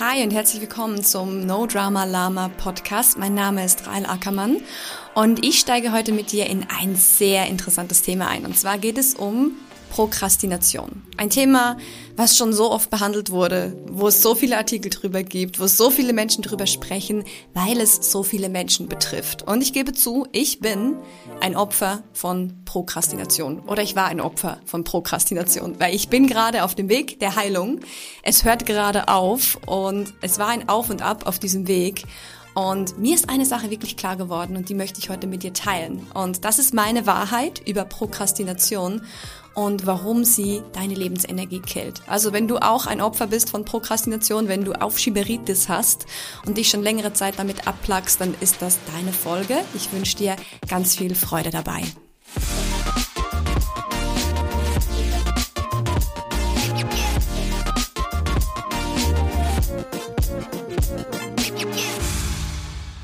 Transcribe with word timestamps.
Hi 0.00 0.22
und 0.22 0.30
herzlich 0.30 0.62
willkommen 0.62 1.04
zum 1.04 1.44
No 1.44 1.66
Drama 1.66 2.04
Lama 2.04 2.48
Podcast. 2.48 3.18
Mein 3.18 3.34
Name 3.34 3.62
ist 3.62 3.86
Rael 3.86 4.06
Ackermann 4.06 4.56
und 5.14 5.44
ich 5.44 5.58
steige 5.58 5.92
heute 5.92 6.12
mit 6.12 6.32
dir 6.32 6.46
in 6.46 6.66
ein 6.80 6.96
sehr 6.96 7.46
interessantes 7.46 8.00
Thema 8.00 8.28
ein. 8.28 8.46
Und 8.46 8.56
zwar 8.56 8.78
geht 8.78 8.96
es 8.96 9.12
um 9.12 9.52
Prokrastination. 9.92 11.02
Ein 11.18 11.28
Thema, 11.28 11.76
was 12.16 12.38
schon 12.38 12.54
so 12.54 12.70
oft 12.70 12.88
behandelt 12.88 13.28
wurde, 13.28 13.76
wo 13.90 14.08
es 14.08 14.22
so 14.22 14.34
viele 14.34 14.56
Artikel 14.56 14.88
drüber 14.88 15.22
gibt, 15.22 15.60
wo 15.60 15.66
so 15.66 15.90
viele 15.90 16.14
Menschen 16.14 16.40
drüber 16.40 16.66
sprechen, 16.66 17.24
weil 17.52 17.78
es 17.78 18.10
so 18.10 18.22
viele 18.22 18.48
Menschen 18.48 18.88
betrifft. 18.88 19.42
Und 19.42 19.60
ich 19.60 19.74
gebe 19.74 19.92
zu, 19.92 20.26
ich 20.32 20.60
bin 20.60 20.96
ein 21.40 21.56
Opfer 21.56 22.04
von 22.14 22.54
Prokrastination 22.64 23.60
oder 23.60 23.82
ich 23.82 23.94
war 23.94 24.06
ein 24.06 24.22
Opfer 24.22 24.60
von 24.64 24.82
Prokrastination, 24.82 25.78
weil 25.78 25.94
ich 25.94 26.08
bin 26.08 26.26
gerade 26.26 26.64
auf 26.64 26.74
dem 26.74 26.88
Weg 26.88 27.20
der 27.20 27.36
Heilung. 27.36 27.80
Es 28.22 28.44
hört 28.44 28.64
gerade 28.64 29.08
auf 29.08 29.58
und 29.66 30.14
es 30.22 30.38
war 30.38 30.48
ein 30.48 30.70
Auf 30.70 30.88
und 30.88 31.02
Ab 31.02 31.26
auf 31.26 31.38
diesem 31.38 31.68
Weg. 31.68 32.04
Und 32.54 32.98
mir 32.98 33.14
ist 33.14 33.30
eine 33.30 33.46
Sache 33.46 33.70
wirklich 33.70 33.96
klar 33.96 34.16
geworden 34.16 34.56
und 34.56 34.68
die 34.68 34.74
möchte 34.74 35.00
ich 35.00 35.08
heute 35.08 35.26
mit 35.26 35.42
dir 35.42 35.54
teilen. 35.54 36.06
Und 36.12 36.44
das 36.44 36.58
ist 36.58 36.74
meine 36.74 37.06
Wahrheit 37.06 37.62
über 37.66 37.84
Prokrastination 37.84 39.02
und 39.54 39.86
warum 39.86 40.24
sie 40.24 40.62
deine 40.72 40.94
Lebensenergie 40.94 41.60
killt. 41.60 42.02
Also 42.06 42.32
wenn 42.32 42.48
du 42.48 42.58
auch 42.58 42.86
ein 42.86 43.00
Opfer 43.00 43.26
bist 43.26 43.50
von 43.50 43.64
Prokrastination, 43.64 44.48
wenn 44.48 44.64
du 44.64 44.72
Aufschieberitis 44.72 45.68
hast 45.68 46.06
und 46.46 46.56
dich 46.56 46.68
schon 46.68 46.82
längere 46.82 47.12
Zeit 47.12 47.38
damit 47.38 47.66
abplagst, 47.66 48.20
dann 48.20 48.34
ist 48.40 48.62
das 48.62 48.78
deine 48.94 49.12
Folge. 49.12 49.58
Ich 49.74 49.92
wünsche 49.92 50.16
dir 50.16 50.36
ganz 50.68 50.96
viel 50.96 51.14
Freude 51.14 51.50
dabei. 51.50 51.82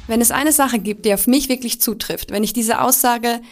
Wenn 0.07 0.23
es 0.23 0.31
eine 0.31 0.53
Sache 0.53 0.79
gibt, 0.79 1.05
die 1.05 1.13
auf 1.13 1.27
mich 1.27 1.51
wirklich 1.51 1.83
zutrifft, 1.83 2.31
wenn 2.31 2.43
ich 2.43 2.55
diese 2.55 2.81
Aussage 2.81 3.43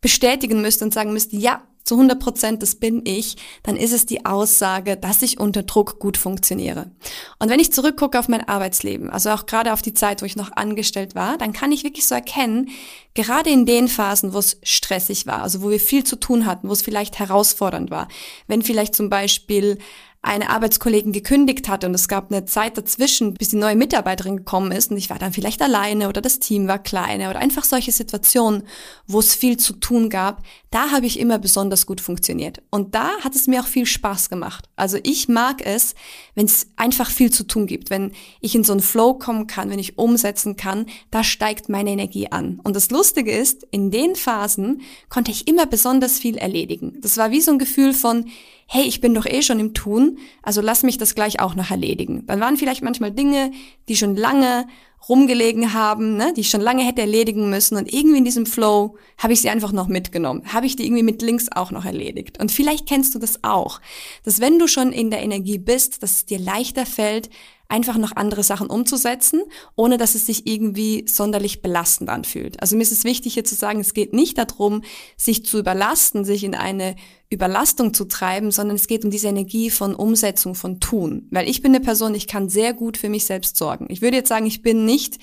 bestätigen 0.00 0.62
müsste 0.62 0.84
und 0.86 0.94
sagen 0.94 1.12
müsste, 1.12 1.36
ja, 1.36 1.62
zu 1.86 1.94
100 1.94 2.18
Prozent, 2.18 2.62
das 2.62 2.74
bin 2.74 3.02
ich, 3.04 3.36
dann 3.62 3.76
ist 3.76 3.92
es 3.92 4.06
die 4.06 4.26
Aussage, 4.26 4.96
dass 4.96 5.22
ich 5.22 5.38
unter 5.38 5.62
Druck 5.62 5.98
gut 5.98 6.16
funktioniere. 6.16 6.90
Und 7.38 7.48
wenn 7.48 7.60
ich 7.60 7.72
zurückgucke 7.72 8.18
auf 8.18 8.28
mein 8.28 8.46
Arbeitsleben, 8.46 9.08
also 9.08 9.30
auch 9.30 9.46
gerade 9.46 9.72
auf 9.72 9.82
die 9.82 9.94
Zeit, 9.94 10.20
wo 10.20 10.26
ich 10.26 10.36
noch 10.36 10.52
angestellt 10.52 11.14
war, 11.14 11.38
dann 11.38 11.52
kann 11.52 11.72
ich 11.72 11.84
wirklich 11.84 12.06
so 12.06 12.14
erkennen, 12.14 12.70
gerade 13.14 13.50
in 13.50 13.66
den 13.66 13.88
Phasen, 13.88 14.34
wo 14.34 14.38
es 14.38 14.58
stressig 14.62 15.26
war, 15.26 15.42
also 15.42 15.62
wo 15.62 15.70
wir 15.70 15.80
viel 15.80 16.04
zu 16.04 16.16
tun 16.16 16.44
hatten, 16.44 16.68
wo 16.68 16.72
es 16.72 16.82
vielleicht 16.82 17.18
herausfordernd 17.18 17.90
war, 17.90 18.08
wenn 18.48 18.62
vielleicht 18.62 18.94
zum 18.94 19.08
Beispiel 19.08 19.78
eine 20.26 20.50
Arbeitskollegin 20.50 21.12
gekündigt 21.12 21.68
hatte 21.68 21.86
und 21.86 21.94
es 21.94 22.08
gab 22.08 22.32
eine 22.32 22.44
Zeit 22.44 22.76
dazwischen, 22.76 23.34
bis 23.34 23.50
die 23.50 23.56
neue 23.56 23.76
Mitarbeiterin 23.76 24.38
gekommen 24.38 24.72
ist 24.72 24.90
und 24.90 24.96
ich 24.96 25.08
war 25.08 25.18
dann 25.18 25.32
vielleicht 25.32 25.62
alleine 25.62 26.08
oder 26.08 26.20
das 26.20 26.40
Team 26.40 26.66
war 26.68 26.78
kleiner 26.78 27.30
oder 27.30 27.38
einfach 27.38 27.64
solche 27.64 27.92
Situationen, 27.92 28.64
wo 29.06 29.20
es 29.20 29.34
viel 29.34 29.56
zu 29.56 29.74
tun 29.74 30.10
gab, 30.10 30.42
da 30.70 30.90
habe 30.90 31.06
ich 31.06 31.18
immer 31.18 31.38
besonders 31.38 31.86
gut 31.86 32.00
funktioniert. 32.00 32.60
Und 32.70 32.94
da 32.94 33.18
hat 33.20 33.34
es 33.34 33.46
mir 33.46 33.60
auch 33.60 33.66
viel 33.66 33.86
Spaß 33.86 34.28
gemacht. 34.28 34.68
Also 34.76 34.98
ich 35.02 35.28
mag 35.28 35.64
es, 35.64 35.94
wenn 36.34 36.46
es 36.46 36.68
einfach 36.76 37.10
viel 37.10 37.30
zu 37.30 37.44
tun 37.44 37.66
gibt, 37.66 37.90
wenn 37.90 38.12
ich 38.40 38.54
in 38.54 38.64
so 38.64 38.72
einen 38.72 38.82
Flow 38.82 39.14
kommen 39.14 39.46
kann, 39.46 39.70
wenn 39.70 39.78
ich 39.78 39.96
umsetzen 39.96 40.56
kann, 40.56 40.86
da 41.10 41.24
steigt 41.24 41.68
meine 41.68 41.90
Energie 41.90 42.30
an. 42.30 42.60
Und 42.64 42.76
das 42.76 42.90
Lustige 42.90 43.32
ist, 43.32 43.66
in 43.70 43.90
den 43.90 44.16
Phasen 44.16 44.82
konnte 45.08 45.30
ich 45.30 45.48
immer 45.48 45.66
besonders 45.66 46.18
viel 46.18 46.36
erledigen. 46.36 46.98
Das 47.00 47.16
war 47.16 47.30
wie 47.30 47.40
so 47.40 47.52
ein 47.52 47.58
Gefühl 47.58 47.94
von, 47.94 48.26
hey, 48.66 48.84
ich 48.84 49.00
bin 49.00 49.14
doch 49.14 49.26
eh 49.26 49.42
schon 49.42 49.60
im 49.60 49.74
Tun, 49.74 50.18
also 50.42 50.60
lass 50.60 50.82
mich 50.82 50.98
das 50.98 51.14
gleich 51.14 51.40
auch 51.40 51.54
noch 51.54 51.70
erledigen. 51.70 52.26
Dann 52.26 52.40
waren 52.40 52.56
vielleicht 52.56 52.82
manchmal 52.82 53.12
Dinge, 53.12 53.52
die 53.88 53.96
schon 53.96 54.16
lange 54.16 54.66
rumgelegen 55.08 55.72
haben, 55.72 56.16
ne, 56.16 56.32
die 56.34 56.40
ich 56.40 56.50
schon 56.50 56.60
lange 56.60 56.82
hätte 56.84 57.00
erledigen 57.00 57.48
müssen 57.48 57.76
und 57.76 57.92
irgendwie 57.92 58.18
in 58.18 58.24
diesem 58.24 58.44
Flow 58.44 58.96
habe 59.18 59.32
ich 59.32 59.40
sie 59.40 59.50
einfach 59.50 59.70
noch 59.70 59.86
mitgenommen, 59.86 60.42
habe 60.52 60.66
ich 60.66 60.74
die 60.74 60.84
irgendwie 60.84 61.04
mit 61.04 61.22
links 61.22 61.46
auch 61.52 61.70
noch 61.70 61.84
erledigt. 61.84 62.40
Und 62.40 62.50
vielleicht 62.50 62.88
kennst 62.88 63.14
du 63.14 63.20
das 63.20 63.44
auch, 63.44 63.80
dass 64.24 64.40
wenn 64.40 64.58
du 64.58 64.66
schon 64.66 64.92
in 64.92 65.10
der 65.10 65.22
Energie 65.22 65.58
bist, 65.58 66.02
dass 66.02 66.12
es 66.12 66.26
dir 66.26 66.40
leichter 66.40 66.86
fällt, 66.86 67.30
einfach 67.68 67.96
noch 67.98 68.14
andere 68.14 68.42
Sachen 68.42 68.68
umzusetzen, 68.68 69.42
ohne 69.74 69.98
dass 69.98 70.14
es 70.14 70.26
sich 70.26 70.46
irgendwie 70.46 71.04
sonderlich 71.08 71.62
belastend 71.62 72.10
anfühlt. 72.10 72.60
Also 72.60 72.76
mir 72.76 72.82
ist 72.82 72.92
es 72.92 73.04
wichtig 73.04 73.34
hier 73.34 73.44
zu 73.44 73.54
sagen, 73.54 73.80
es 73.80 73.94
geht 73.94 74.12
nicht 74.12 74.38
darum, 74.38 74.82
sich 75.16 75.44
zu 75.44 75.58
überlasten, 75.58 76.24
sich 76.24 76.44
in 76.44 76.54
eine 76.54 76.96
Überlastung 77.28 77.92
zu 77.92 78.04
treiben, 78.04 78.50
sondern 78.52 78.76
es 78.76 78.86
geht 78.86 79.04
um 79.04 79.10
diese 79.10 79.28
Energie 79.28 79.70
von 79.70 79.94
Umsetzung, 79.94 80.54
von 80.54 80.78
Tun. 80.78 81.26
Weil 81.30 81.48
ich 81.48 81.60
bin 81.60 81.74
eine 81.74 81.84
Person, 81.84 82.14
ich 82.14 82.28
kann 82.28 82.48
sehr 82.48 82.72
gut 82.72 82.96
für 82.96 83.08
mich 83.08 83.24
selbst 83.24 83.56
sorgen. 83.56 83.86
Ich 83.88 84.00
würde 84.00 84.16
jetzt 84.16 84.28
sagen, 84.28 84.46
ich 84.46 84.62
bin 84.62 84.84
nicht 84.84 85.18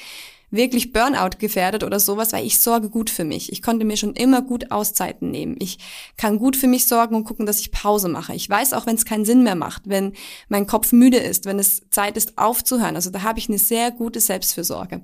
wirklich 0.53 0.94
Burnout 0.94 1.38
gefährdet 1.40 1.84
oder 1.84 2.00
sowas, 2.00 2.31
weil 2.31 2.46
ich 2.46 2.59
sorge 2.59 2.90
gut 2.90 3.09
für 3.09 3.24
mich. 3.24 3.52
Ich 3.52 3.64
konnte 3.64 3.86
mir 3.86 3.97
schon 3.97 4.14
immer 4.14 4.44
gut 4.44 4.72
Auszeiten 4.72 5.31
nehmen. 5.31 5.56
Ich 5.59 5.80
kann 6.16 6.38
gut 6.38 6.56
für 6.56 6.68
mich 6.68 6.86
sorgen 6.86 7.16
und 7.16 7.24
gucken, 7.24 7.46
dass 7.47 7.59
ich 7.59 7.72
Pause 7.72 8.08
mache. 8.08 8.36
Ich 8.36 8.47
weiß 8.47 8.74
auch, 8.74 8.86
wenn 8.86 8.96
es 8.96 9.03
keinen 9.03 9.25
Sinn 9.25 9.44
mehr 9.44 9.56
macht, 9.56 9.84
wenn 9.86 10.13
mein 10.50 10.68
Kopf 10.68 10.92
müde 10.92 11.18
ist, 11.18 11.46
wenn 11.46 11.58
es 11.58 11.81
Zeit 11.90 12.18
ist 12.18 12.38
aufzuhören. 12.38 12.96
Also 12.96 13.09
da 13.09 13.24
habe 13.24 13.40
ich 13.40 13.50
eine 13.50 13.58
sehr 13.58 13.90
gute 13.92 14.19
Selbstfürsorge. 14.19 15.02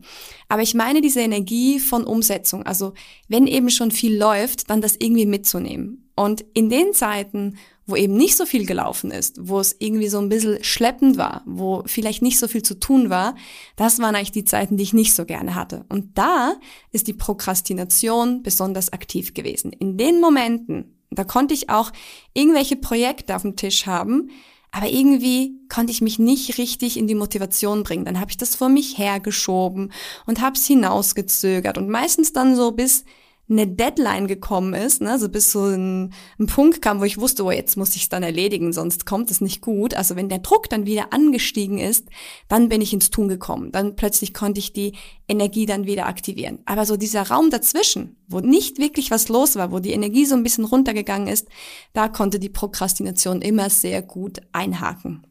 Aber 0.48 0.62
ich 0.62 0.76
meine 0.76 1.02
diese 1.02 1.22
Energie 1.22 1.80
von 1.80 2.04
Umsetzung. 2.04 2.64
Also 2.64 2.94
wenn 3.28 3.48
eben 3.48 3.72
schon 3.72 3.90
viel 3.90 4.16
läuft, 4.16 4.70
dann 4.70 4.82
das 4.82 4.96
irgendwie 5.00 5.26
mitzunehmen. 5.26 6.10
Und 6.16 6.46
in 6.54 6.70
den 6.70 6.94
Zeiten, 6.94 7.58
wo 7.90 7.96
eben 7.96 8.16
nicht 8.16 8.36
so 8.36 8.46
viel 8.46 8.66
gelaufen 8.66 9.12
ist, 9.12 9.38
wo 9.42 9.60
es 9.60 9.76
irgendwie 9.80 10.10
so 10.10 10.20
ein 10.20 10.30
bisschen 10.30 10.64
schleppend 10.64 11.18
war, 11.18 11.44
wo 11.46 11.84
vielleicht 11.86 12.22
nicht 12.22 12.40
so 12.40 12.48
viel 12.48 12.64
zu 12.64 12.80
tun 12.80 13.10
war, 13.10 13.36
das 13.76 14.00
waren 14.00 14.16
eigentlich 14.16 14.32
die 14.32 14.46
Zeiten, 14.46 14.78
die 14.78 14.84
ich 14.84 14.94
nicht 14.94 15.14
so 15.14 15.26
gerne 15.26 15.56
hatte. 15.56 15.86
Und 15.90 16.18
da 16.18 16.54
ist 16.92 17.08
die 17.08 17.14
Prokrastination 17.14 18.44
besonders 18.44 18.94
aktiv 18.94 19.34
gewesen. 19.34 19.72
In 19.72 19.98
den 19.98 20.22
Momenten, 20.22 20.98
da 21.10 21.24
konnte 21.24 21.54
ich 21.54 21.70
auch 21.70 21.92
irgendwelche 22.34 22.76
Projekte 22.76 23.36
auf 23.36 23.42
dem 23.42 23.56
Tisch 23.56 23.86
haben, 23.86 24.30
aber 24.72 24.88
irgendwie 24.88 25.60
konnte 25.68 25.92
ich 25.92 26.02
mich 26.02 26.20
nicht 26.20 26.58
richtig 26.58 26.98
in 26.98 27.08
die 27.08 27.16
Motivation 27.16 27.84
bringen. 27.84 28.06
Dann 28.06 28.20
habe 28.20 28.32
ich 28.32 28.38
das 28.38 28.56
vor 28.56 28.70
mich 28.70 28.98
hergeschoben 28.98 29.92
und 30.28 30.42
habe 30.42 30.56
es 30.56 30.68
hinausgezögert 30.68 31.78
und 31.78 31.90
meistens 31.90 32.34
dann 32.34 32.56
so 32.56 32.72
bis 32.72 33.04
eine 33.50 33.66
Deadline 33.66 34.28
gekommen 34.28 34.74
ist, 34.76 35.02
ne, 35.02 35.12
also 35.12 35.28
bis 35.28 35.52
so 35.52 35.66
ein, 35.66 36.14
ein 36.38 36.46
Punkt 36.46 36.82
kam, 36.82 37.00
wo 37.00 37.04
ich 37.04 37.18
wusste, 37.18 37.44
oh, 37.44 37.52
jetzt 37.52 37.78
muss 37.78 37.96
ich 37.96 38.04
es 38.04 38.10
dann 38.10 38.22
erledigen, 38.22 38.74
sonst 38.74 39.08
kommt 39.08 39.32
es 39.32 39.42
nicht 39.42 39.62
gut. 39.62 39.96
Also 39.96 40.16
wenn 40.16 40.30
der 40.30 40.40
Druck 40.40 40.70
dann 40.70 40.86
wieder 40.86 41.12
angestiegen 41.14 41.80
ist, 41.80 42.08
dann 42.48 42.70
bin 42.70 42.82
ich 42.82 42.94
ins 42.94 43.10
Tun 43.10 43.28
gekommen. 43.28 43.72
Dann 43.72 43.96
plötzlich 43.96 44.34
konnte 44.34 44.60
ich 44.60 44.72
die 44.72 44.94
Energie 45.28 45.66
dann 45.66 45.88
wieder 45.88 46.06
aktivieren. 46.06 46.60
Aber 46.66 46.86
so 46.86 46.96
dieser 46.96 47.28
Raum 47.28 47.50
dazwischen, 47.50 48.18
wo 48.28 48.40
nicht 48.40 48.78
wirklich 48.78 49.10
was 49.10 49.30
los 49.30 49.56
war, 49.56 49.72
wo 49.72 49.80
die 49.80 49.94
Energie 49.94 50.26
so 50.26 50.36
ein 50.36 50.44
bisschen 50.44 50.66
runtergegangen 50.66 51.28
ist, 51.28 51.48
da 51.94 52.08
konnte 52.08 52.40
die 52.40 52.50
Prokrastination 52.50 53.42
immer 53.42 53.70
sehr 53.72 54.04
gut 54.04 54.42
einhaken. 54.52 55.26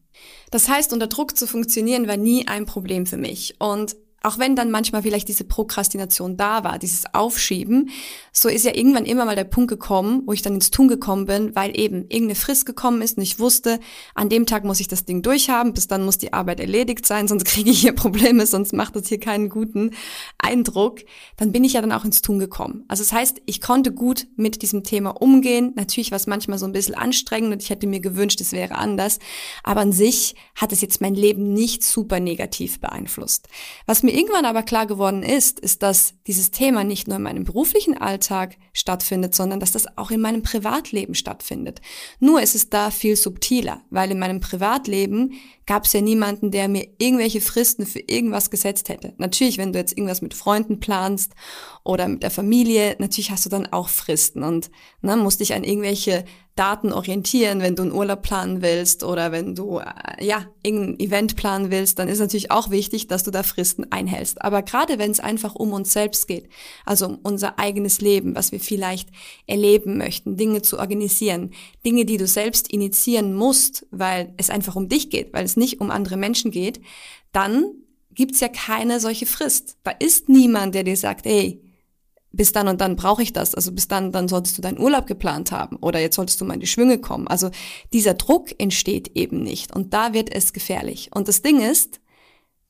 Das 0.51 0.69
heißt, 0.69 0.93
unter 0.93 1.07
Druck 1.07 1.37
zu 1.37 1.47
funktionieren 1.47 2.09
war 2.09 2.17
nie 2.17 2.49
ein 2.49 2.67
Problem 2.67 3.07
für 3.07 3.17
mich. 3.17 3.55
Und 3.61 3.97
auch 4.29 4.39
wenn 4.39 4.55
dann 4.55 4.71
manchmal 4.71 5.03
vielleicht 5.03 5.29
diese 5.29 5.45
Prokrastination 5.45 6.37
da 6.37 6.63
war, 6.65 6.79
dieses 6.79 7.05
Aufschieben, 7.15 7.91
so 8.31 8.49
ist 8.49 8.65
ja 8.65 8.75
irgendwann 8.75 9.07
immer 9.07 9.25
mal 9.25 9.37
der 9.37 9.45
Punkt 9.45 9.71
gekommen, 9.71 10.23
wo 10.27 10.33
ich 10.33 10.43
dann 10.43 10.55
ins 10.55 10.71
Tun 10.71 10.89
gekommen 10.89 11.25
bin, 11.27 11.57
weil 11.57 11.79
eben 11.79 12.03
irgendeine 12.03 12.35
Frist 12.35 12.67
gekommen 12.67 13.01
ist 13.01 13.17
und 13.17 13.23
ich 13.23 13.39
wusste, 13.39 13.81
an 14.15 14.29
dem 14.29 14.47
Tag 14.47 14.65
muss 14.65 14.81
ich 14.81 14.89
das 14.89 15.07
Ding 15.07 15.23
durchhaben, 15.23 15.73
bis 15.73 15.89
dann 15.89 16.05
muss 16.05 16.19
die 16.19 16.35
Arbeit 16.35 16.61
erledigt 16.61 17.07
sein, 17.07 17.27
sonst 17.27 17.47
kriege 17.47 17.71
ich 17.71 17.81
hier 17.81 17.95
Probleme, 17.95 18.47
sonst 18.47 18.73
macht 18.73 18.97
das 18.97 19.09
hier 19.09 19.19
keinen 19.19 19.49
guten 19.49 19.93
Eindruck. 20.37 21.01
Dann 21.37 21.53
bin 21.53 21.65
ich 21.65 21.73
ja 21.73 21.81
dann 21.81 21.93
auch 21.93 22.05
ins 22.05 22.21
Tun 22.21 22.39
gekommen. 22.39 22.85
Also 22.87 23.03
das 23.03 23.13
heißt, 23.13 23.41
ich 23.47 23.61
konnte 23.61 23.93
gut 23.93 24.27
mit 24.37 24.61
diesem 24.61 24.85
Thema 24.85 25.11
umgehen. 25.11 25.73
Natürlich 25.75 26.11
war 26.11 26.17
es 26.17 26.27
manchmal 26.27 26.59
so 26.59 26.67
ein 26.67 26.73
bisschen 26.73 26.95
anstrengend 26.95 27.53
und 27.53 27.63
ich 27.63 27.71
hätte 27.71 27.87
mir 27.87 28.01
gewünscht, 28.01 28.41
es 28.43 28.53
wäre 28.53 28.75
anders. 28.75 29.21
Aber 29.63 29.81
an 29.81 29.93
sich 29.93 30.35
hat 30.55 30.73
es 30.73 30.83
jetzt 30.83 31.01
mein 31.01 31.15
Leben 31.15 31.55
nicht 31.55 31.83
super 31.83 32.21
negativ 32.21 32.79
beeinflusst. 32.81 33.49
Was 33.87 34.03
mir 34.03 34.18
irgendwann 34.19 34.45
aber 34.45 34.65
klar 34.65 34.87
geworden 34.87 35.23
ist, 35.23 35.61
ist, 35.61 35.83
dass 35.83 36.15
dieses 36.27 36.51
Thema 36.51 36.83
nicht 36.83 37.07
nur 37.07 37.19
in 37.19 37.23
meinem 37.23 37.45
beruflichen 37.45 37.97
Alltag 37.97 38.57
stattfindet, 38.73 39.35
sondern 39.35 39.61
dass 39.61 39.71
das 39.71 39.97
auch 39.97 40.11
in 40.11 40.21
meinem 40.21 40.43
Privatleben 40.43 41.15
stattfindet. 41.15 41.81
Nur 42.19 42.43
ist 42.43 42.57
es 42.57 42.69
da 42.69 42.91
viel 42.91 43.15
subtiler, 43.15 43.83
weil 43.91 44.11
in 44.11 44.19
meinem 44.19 44.41
Privatleben 44.41 45.35
gab 45.67 45.85
es 45.85 45.93
ja 45.93 46.01
niemanden, 46.01 46.51
der 46.51 46.67
mir 46.67 46.89
irgendwelche 46.99 47.41
Fristen 47.41 47.87
für 47.87 48.01
irgendwas 48.01 48.51
gesetzt 48.51 48.89
hätte. 48.89 49.15
Natürlich, 49.19 49.57
wenn 49.57 49.73
du 49.73 49.79
jetzt 49.79 49.97
irgendwas 49.97 50.23
mit 50.23 50.35
Freunden 50.35 50.81
planst 50.81 51.35
oder 51.85 52.09
mit 52.09 52.25
der 52.25 52.33
Familie, 52.33 52.97
natürlich 52.99 53.31
hast 53.31 53.47
du 53.47 53.51
dann 53.51 53.67
auch 53.67 53.89
Fristen 53.89 54.43
und 54.43 54.71
ne, 55.01 55.17
musst 55.17 55.41
dich 55.41 55.55
an 55.55 55.63
irgendwelche 55.63 56.25
Daten 56.59 56.93
orientieren, 56.93 57.61
wenn 57.61 57.77
du 57.77 57.83
einen 57.83 57.93
Urlaub 57.93 58.23
planen 58.23 58.63
willst 58.63 59.05
oder 59.05 59.31
wenn 59.31 59.55
du 59.55 59.79
äh, 59.79 60.25
ja 60.25 60.47
irgendein 60.63 60.99
Event 60.99 61.37
planen 61.37 61.71
willst, 61.71 61.99
dann 61.99 62.09
ist 62.09 62.19
natürlich 62.19 62.51
auch 62.51 62.71
wichtig, 62.71 63.07
dass 63.07 63.23
du 63.23 63.31
da 63.31 63.43
Fristen 63.43 63.93
einhältst. 63.93 64.43
Aber 64.43 64.63
gerade 64.63 64.99
wenn 64.99 65.11
es 65.11 65.21
einfach 65.21 65.55
um 65.55 65.73
uns 65.73 65.93
selbst 65.93 66.27
geht, 66.27 66.49
also 66.85 67.07
um 67.07 67.19
unser 67.23 67.59
eigenes 67.59 68.01
Leben, 68.01 68.35
was 68.35 68.51
wir 68.51 68.59
vielleicht 68.59 69.09
erleben 69.47 69.99
möchten, 69.99 70.37
Dinge 70.37 70.63
zu 70.63 70.79
organisieren, 70.79 71.53
Dinge, 71.85 72.05
die 72.05 72.17
du 72.17 72.27
selbst 72.27 72.73
initiieren 72.73 73.35
musst, 73.35 73.87
weil 73.93 74.35
es 74.37 74.51
einfach 74.51 74.75
um 74.75 74.89
dich 74.89 75.11
geht, 75.11 75.33
weil 75.33 75.45
es 75.45 75.57
nicht 75.57 75.81
um 75.81 75.91
andere 75.93 76.17
Menschen 76.17 76.51
geht, 76.51 76.81
dann 77.31 77.65
gibt's 78.11 78.41
ja 78.41 78.49
keine 78.49 78.99
solche 78.99 79.27
Frist. 79.27 79.77
Da 79.85 79.93
ist 79.93 80.29
niemand, 80.29 80.75
der 80.75 80.83
dir 80.83 80.97
sagt, 80.97 81.25
ey, 81.25 81.63
bis 82.33 82.53
dann 82.53 82.69
und 82.69 82.81
dann 82.81 82.97
brauche 82.97 83.23
ich 83.23 83.33
das. 83.33 83.55
Also 83.55 83.73
bis 83.73 83.89
dann, 83.89 84.13
dann 84.13 84.29
solltest 84.29 84.59
du 84.59 84.63
deinen 84.63 84.79
Urlaub 84.79 85.07
geplant 85.07 85.53
haben 85.53 85.77
oder 85.77 86.01
jetzt 86.01 86.17
solltest 86.17 86.41
du 86.41 86.45
mal 86.45 86.55
in 86.55 86.61
die 86.61 86.67
Schwünge 86.67 86.99
kommen. 86.99 87.29
Also 87.29 87.51
dieser 87.93 88.15
Druck 88.15 88.49
entsteht 88.59 89.13
eben 89.15 89.43
nicht 89.43 89.75
und 89.75 89.95
da 89.95 90.13
wird 90.13 90.33
es 90.35 90.53
gefährlich. 90.53 91.11
Und 91.15 91.29
das 91.29 91.43
Ding 91.43 91.61
ist, 91.61 92.01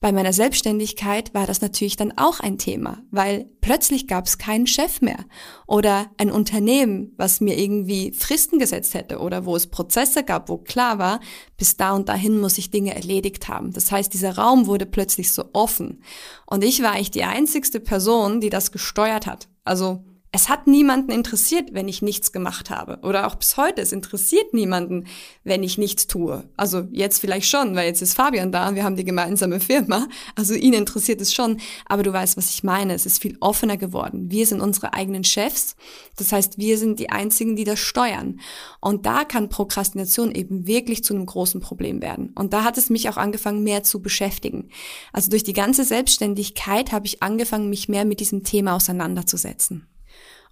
bei 0.01 0.13
meiner 0.13 0.31
Selbstständigkeit 0.31 1.33
war 1.33 1.45
das 1.45 1.59
natürlich 1.59 1.97
dann 1.97 2.17
auch 2.17 2.39
ein 2.39 2.57
Thema, 2.57 3.03
weil 3.11 3.49
plötzlich 3.59 4.07
gab 4.07 4.27
es 4.27 4.37
keinen 4.37 4.65
Chef 4.65 5.01
mehr 5.01 5.25
oder 5.67 6.09
ein 6.17 6.31
Unternehmen, 6.31 7.13
was 7.17 7.41
mir 7.41 7.59
irgendwie 7.59 8.13
Fristen 8.13 8.59
gesetzt 8.59 8.93
hätte 8.93 9.19
oder 9.19 9.45
wo 9.45 9.57
es 9.57 9.67
Prozesse 9.67 10.23
gab, 10.23 10.47
wo 10.47 10.57
klar 10.57 10.99
war, 10.99 11.19
bis 11.57 11.75
da 11.75 11.91
und 11.91 12.07
dahin 12.07 12.39
muss 12.39 12.57
ich 12.57 12.71
Dinge 12.71 12.95
erledigt 12.95 13.49
haben. 13.49 13.73
Das 13.73 13.91
heißt, 13.91 14.13
dieser 14.13 14.37
Raum 14.37 14.67
wurde 14.67 14.85
plötzlich 14.85 15.33
so 15.33 15.49
offen 15.51 16.01
und 16.45 16.63
ich 16.63 16.81
war 16.81 16.93
eigentlich 16.93 17.11
die 17.11 17.25
einzigste 17.25 17.81
Person, 17.81 18.39
die 18.39 18.49
das 18.49 18.71
gesteuert 18.71 19.27
hat. 19.27 19.49
Also 19.65 20.05
es 20.31 20.47
hat 20.47 20.67
niemanden 20.67 21.11
interessiert, 21.11 21.73
wenn 21.73 21.87
ich 21.87 22.03
nichts 22.03 22.31
gemacht 22.31 22.69
habe. 22.69 22.99
Oder 23.01 23.25
auch 23.25 23.33
bis 23.33 23.57
heute, 23.57 23.81
es 23.81 23.91
interessiert 23.91 24.53
niemanden, 24.53 25.07
wenn 25.43 25.63
ich 25.63 25.79
nichts 25.79 26.05
tue. 26.05 26.47
Also 26.55 26.87
jetzt 26.91 27.19
vielleicht 27.19 27.49
schon, 27.49 27.75
weil 27.75 27.87
jetzt 27.87 28.03
ist 28.03 28.13
Fabian 28.13 28.51
da 28.51 28.69
und 28.69 28.75
wir 28.75 28.83
haben 28.83 28.95
die 28.95 29.03
gemeinsame 29.03 29.59
Firma. 29.59 30.07
Also 30.35 30.53
ihn 30.53 30.73
interessiert 30.73 31.19
es 31.19 31.33
schon. 31.33 31.57
Aber 31.87 32.03
du 32.03 32.13
weißt, 32.13 32.37
was 32.37 32.51
ich 32.51 32.63
meine. 32.63 32.93
Es 32.93 33.07
ist 33.07 33.21
viel 33.21 33.37
offener 33.39 33.77
geworden. 33.77 34.29
Wir 34.29 34.45
sind 34.45 34.61
unsere 34.61 34.93
eigenen 34.93 35.23
Chefs. 35.23 35.75
Das 36.15 36.31
heißt, 36.31 36.59
wir 36.59 36.77
sind 36.77 36.99
die 36.99 37.09
Einzigen, 37.09 37.55
die 37.55 37.63
das 37.63 37.79
steuern. 37.79 38.39
Und 38.81 39.07
da 39.07 39.23
kann 39.23 39.49
Prokrastination 39.49 40.31
eben 40.31 40.67
wirklich 40.67 41.03
zu 41.03 41.15
einem 41.15 41.25
großen 41.25 41.59
Problem 41.59 42.03
werden. 42.03 42.33
Und 42.35 42.53
da 42.53 42.63
hat 42.63 42.77
es 42.77 42.91
mich 42.91 43.09
auch 43.09 43.17
angefangen, 43.17 43.63
mehr 43.63 43.81
zu 43.81 43.99
beschäftigen. 43.99 44.69
Also 45.11 45.31
durch 45.31 45.43
die 45.43 45.53
ganze 45.53 45.83
Selbstständigkeit 45.83 46.91
habe 46.91 47.07
ich 47.07 47.23
angefangen, 47.23 47.69
mich 47.71 47.89
mehr 47.89 48.05
mit 48.05 48.19
diesem 48.19 48.43
Thema 48.43 48.75
auseinanderzusetzen. 48.75 49.87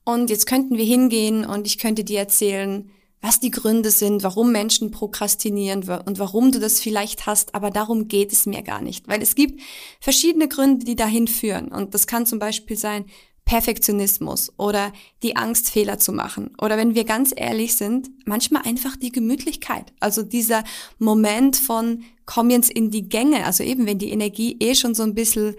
Und 0.08 0.30
jetzt 0.30 0.46
könnten 0.46 0.78
wir 0.78 0.86
hingehen 0.86 1.44
und 1.44 1.68
ich 1.68 1.80
könnte 1.80 2.06
dir 2.06 2.20
erzählen, 2.20 2.90
was 3.20 3.42
die 3.42 3.52
Gründe 3.52 3.92
sind, 3.92 4.24
warum 4.24 4.54
Menschen 4.54 4.90
prokrastinieren 4.90 5.84
und 6.06 6.18
warum 6.18 6.54
du 6.54 6.62
das 6.62 6.80
vielleicht 6.80 7.26
hast, 7.26 7.54
aber 7.54 7.72
darum 7.72 8.08
geht 8.08 8.32
es 8.32 8.46
mir 8.46 8.62
gar 8.62 8.82
nicht, 8.82 9.10
weil 9.10 9.22
es 9.22 9.36
gibt 9.36 9.60
verschiedene 10.00 10.48
Gründe, 10.48 10.86
die 10.86 10.96
dahin 10.96 11.28
führen. 11.28 11.74
Und 11.74 11.94
das 11.94 12.08
kann 12.08 12.26
zum 12.26 12.40
Beispiel 12.40 12.78
sein 12.78 13.04
Perfektionismus 13.44 14.54
oder 14.56 14.94
die 15.24 15.36
Angst, 15.36 15.70
Fehler 15.70 16.00
zu 16.00 16.14
machen. 16.14 16.52
Oder 16.62 16.78
wenn 16.78 16.96
wir 16.96 17.04
ganz 17.04 17.34
ehrlich 17.36 17.76
sind, 17.76 18.10
manchmal 18.24 18.62
einfach 18.62 18.96
die 18.96 19.12
Gemütlichkeit. 19.12 19.92
Also 20.00 20.24
dieser 20.24 20.64
Moment 21.00 21.58
von, 21.58 22.06
komm 22.26 22.50
jetzt 22.50 22.72
in 22.72 22.92
die 22.92 23.10
Gänge. 23.10 23.44
Also 23.44 23.62
eben, 23.62 23.86
wenn 23.86 24.00
die 24.00 24.12
Energie 24.12 24.56
eh 24.62 24.74
schon 24.74 24.96
so 24.96 25.04
ein 25.04 25.16
bisschen 25.16 25.58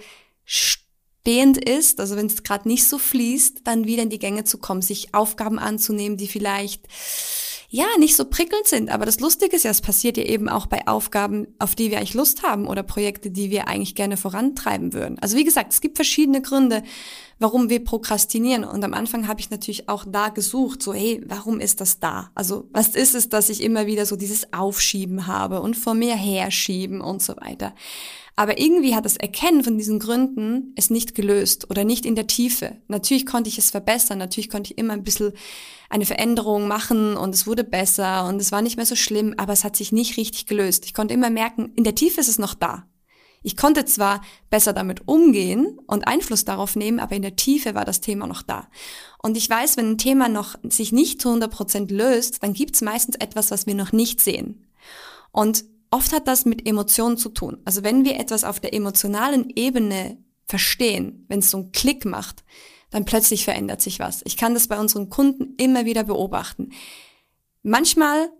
stehend 1.20 1.58
ist, 1.58 2.00
also 2.00 2.16
wenn 2.16 2.26
es 2.26 2.42
gerade 2.42 2.66
nicht 2.66 2.88
so 2.88 2.96
fließt, 2.96 3.60
dann 3.64 3.84
wieder 3.84 4.02
in 4.02 4.08
die 4.08 4.18
Gänge 4.18 4.44
zu 4.44 4.56
kommen, 4.56 4.80
sich 4.80 5.14
Aufgaben 5.14 5.58
anzunehmen, 5.58 6.16
die 6.16 6.26
vielleicht 6.26 6.86
ja, 7.70 7.84
nicht 7.98 8.16
so 8.16 8.24
prickelnd 8.24 8.66
sind. 8.66 8.90
Aber 8.90 9.04
das 9.04 9.20
Lustige 9.20 9.54
ist 9.54 9.64
ja, 9.64 9.70
es 9.70 9.82
passiert 9.82 10.16
ja 10.16 10.24
eben 10.24 10.48
auch 10.48 10.66
bei 10.66 10.88
Aufgaben, 10.88 11.48
auf 11.58 11.74
die 11.74 11.90
wir 11.90 11.98
eigentlich 11.98 12.14
Lust 12.14 12.42
haben 12.42 12.66
oder 12.66 12.82
Projekte, 12.82 13.30
die 13.30 13.50
wir 13.50 13.68
eigentlich 13.68 13.94
gerne 13.94 14.16
vorantreiben 14.16 14.94
würden. 14.94 15.18
Also 15.18 15.36
wie 15.36 15.44
gesagt, 15.44 15.74
es 15.74 15.82
gibt 15.82 15.96
verschiedene 15.96 16.40
Gründe, 16.40 16.82
warum 17.38 17.70
wir 17.70 17.84
prokrastinieren. 17.84 18.64
Und 18.64 18.84
am 18.84 18.94
Anfang 18.94 19.28
habe 19.28 19.40
ich 19.40 19.50
natürlich 19.50 19.88
auch 19.88 20.04
da 20.06 20.28
gesucht, 20.28 20.82
so, 20.82 20.92
hey, 20.92 21.22
warum 21.26 21.60
ist 21.60 21.80
das 21.80 22.00
da? 22.00 22.30
Also 22.34 22.68
was 22.72 22.88
ist 22.88 23.14
es, 23.14 23.28
dass 23.28 23.48
ich 23.48 23.62
immer 23.62 23.86
wieder 23.86 24.06
so 24.06 24.16
dieses 24.16 24.52
Aufschieben 24.52 25.26
habe 25.26 25.60
und 25.60 25.76
vor 25.76 25.94
mir 25.94 26.16
herschieben 26.16 27.00
und 27.00 27.22
so 27.22 27.36
weiter. 27.36 27.74
Aber 28.38 28.60
irgendwie 28.60 28.94
hat 28.94 29.04
das 29.04 29.16
Erkennen 29.16 29.64
von 29.64 29.78
diesen 29.78 29.98
Gründen 29.98 30.72
es 30.76 30.90
nicht 30.90 31.16
gelöst 31.16 31.70
oder 31.70 31.82
nicht 31.82 32.06
in 32.06 32.14
der 32.14 32.28
Tiefe. 32.28 32.76
Natürlich 32.86 33.26
konnte 33.26 33.48
ich 33.48 33.58
es 33.58 33.70
verbessern, 33.70 34.18
natürlich 34.18 34.48
konnte 34.48 34.72
ich 34.72 34.78
immer 34.78 34.92
ein 34.92 35.02
bisschen 35.02 35.32
eine 35.90 36.06
Veränderung 36.06 36.68
machen 36.68 37.16
und 37.16 37.34
es 37.34 37.48
wurde 37.48 37.64
besser 37.64 38.28
und 38.28 38.40
es 38.40 38.52
war 38.52 38.62
nicht 38.62 38.76
mehr 38.76 38.86
so 38.86 38.94
schlimm, 38.94 39.34
aber 39.38 39.52
es 39.52 39.64
hat 39.64 39.74
sich 39.74 39.90
nicht 39.90 40.16
richtig 40.16 40.46
gelöst. 40.46 40.84
Ich 40.84 40.94
konnte 40.94 41.14
immer 41.14 41.30
merken, 41.30 41.72
in 41.74 41.82
der 41.82 41.96
Tiefe 41.96 42.20
ist 42.20 42.28
es 42.28 42.38
noch 42.38 42.54
da. 42.54 42.86
Ich 43.42 43.56
konnte 43.56 43.84
zwar 43.84 44.22
besser 44.50 44.72
damit 44.72 45.06
umgehen 45.06 45.78
und 45.86 46.06
Einfluss 46.06 46.44
darauf 46.44 46.76
nehmen, 46.76 47.00
aber 47.00 47.14
in 47.16 47.22
der 47.22 47.36
Tiefe 47.36 47.74
war 47.74 47.84
das 47.84 48.00
Thema 48.00 48.26
noch 48.26 48.42
da. 48.42 48.68
Und 49.22 49.36
ich 49.36 49.48
weiß, 49.48 49.76
wenn 49.76 49.92
ein 49.92 49.98
Thema 49.98 50.28
noch 50.28 50.56
sich 50.64 50.92
nicht 50.92 51.22
zu 51.22 51.28
100 51.28 51.50
Prozent 51.50 51.90
löst, 51.90 52.42
dann 52.42 52.52
gibt 52.52 52.74
es 52.74 52.82
meistens 52.82 53.16
etwas, 53.16 53.50
was 53.50 53.66
wir 53.66 53.74
noch 53.74 53.92
nicht 53.92 54.20
sehen. 54.20 54.66
Und 55.30 55.64
oft 55.90 56.12
hat 56.12 56.26
das 56.28 56.44
mit 56.44 56.66
Emotionen 56.66 57.16
zu 57.16 57.28
tun. 57.28 57.58
Also 57.64 57.82
wenn 57.82 58.04
wir 58.04 58.18
etwas 58.18 58.44
auf 58.44 58.60
der 58.60 58.74
emotionalen 58.74 59.50
Ebene 59.50 60.18
verstehen, 60.46 61.24
wenn 61.28 61.40
es 61.40 61.50
so 61.50 61.58
einen 61.58 61.72
Klick 61.72 62.04
macht, 62.04 62.44
dann 62.90 63.04
plötzlich 63.04 63.44
verändert 63.44 63.82
sich 63.82 63.98
was. 63.98 64.22
Ich 64.24 64.36
kann 64.36 64.54
das 64.54 64.68
bei 64.68 64.78
unseren 64.78 65.10
Kunden 65.10 65.54
immer 65.58 65.84
wieder 65.84 66.04
beobachten. 66.04 66.70
Manchmal 67.62 68.30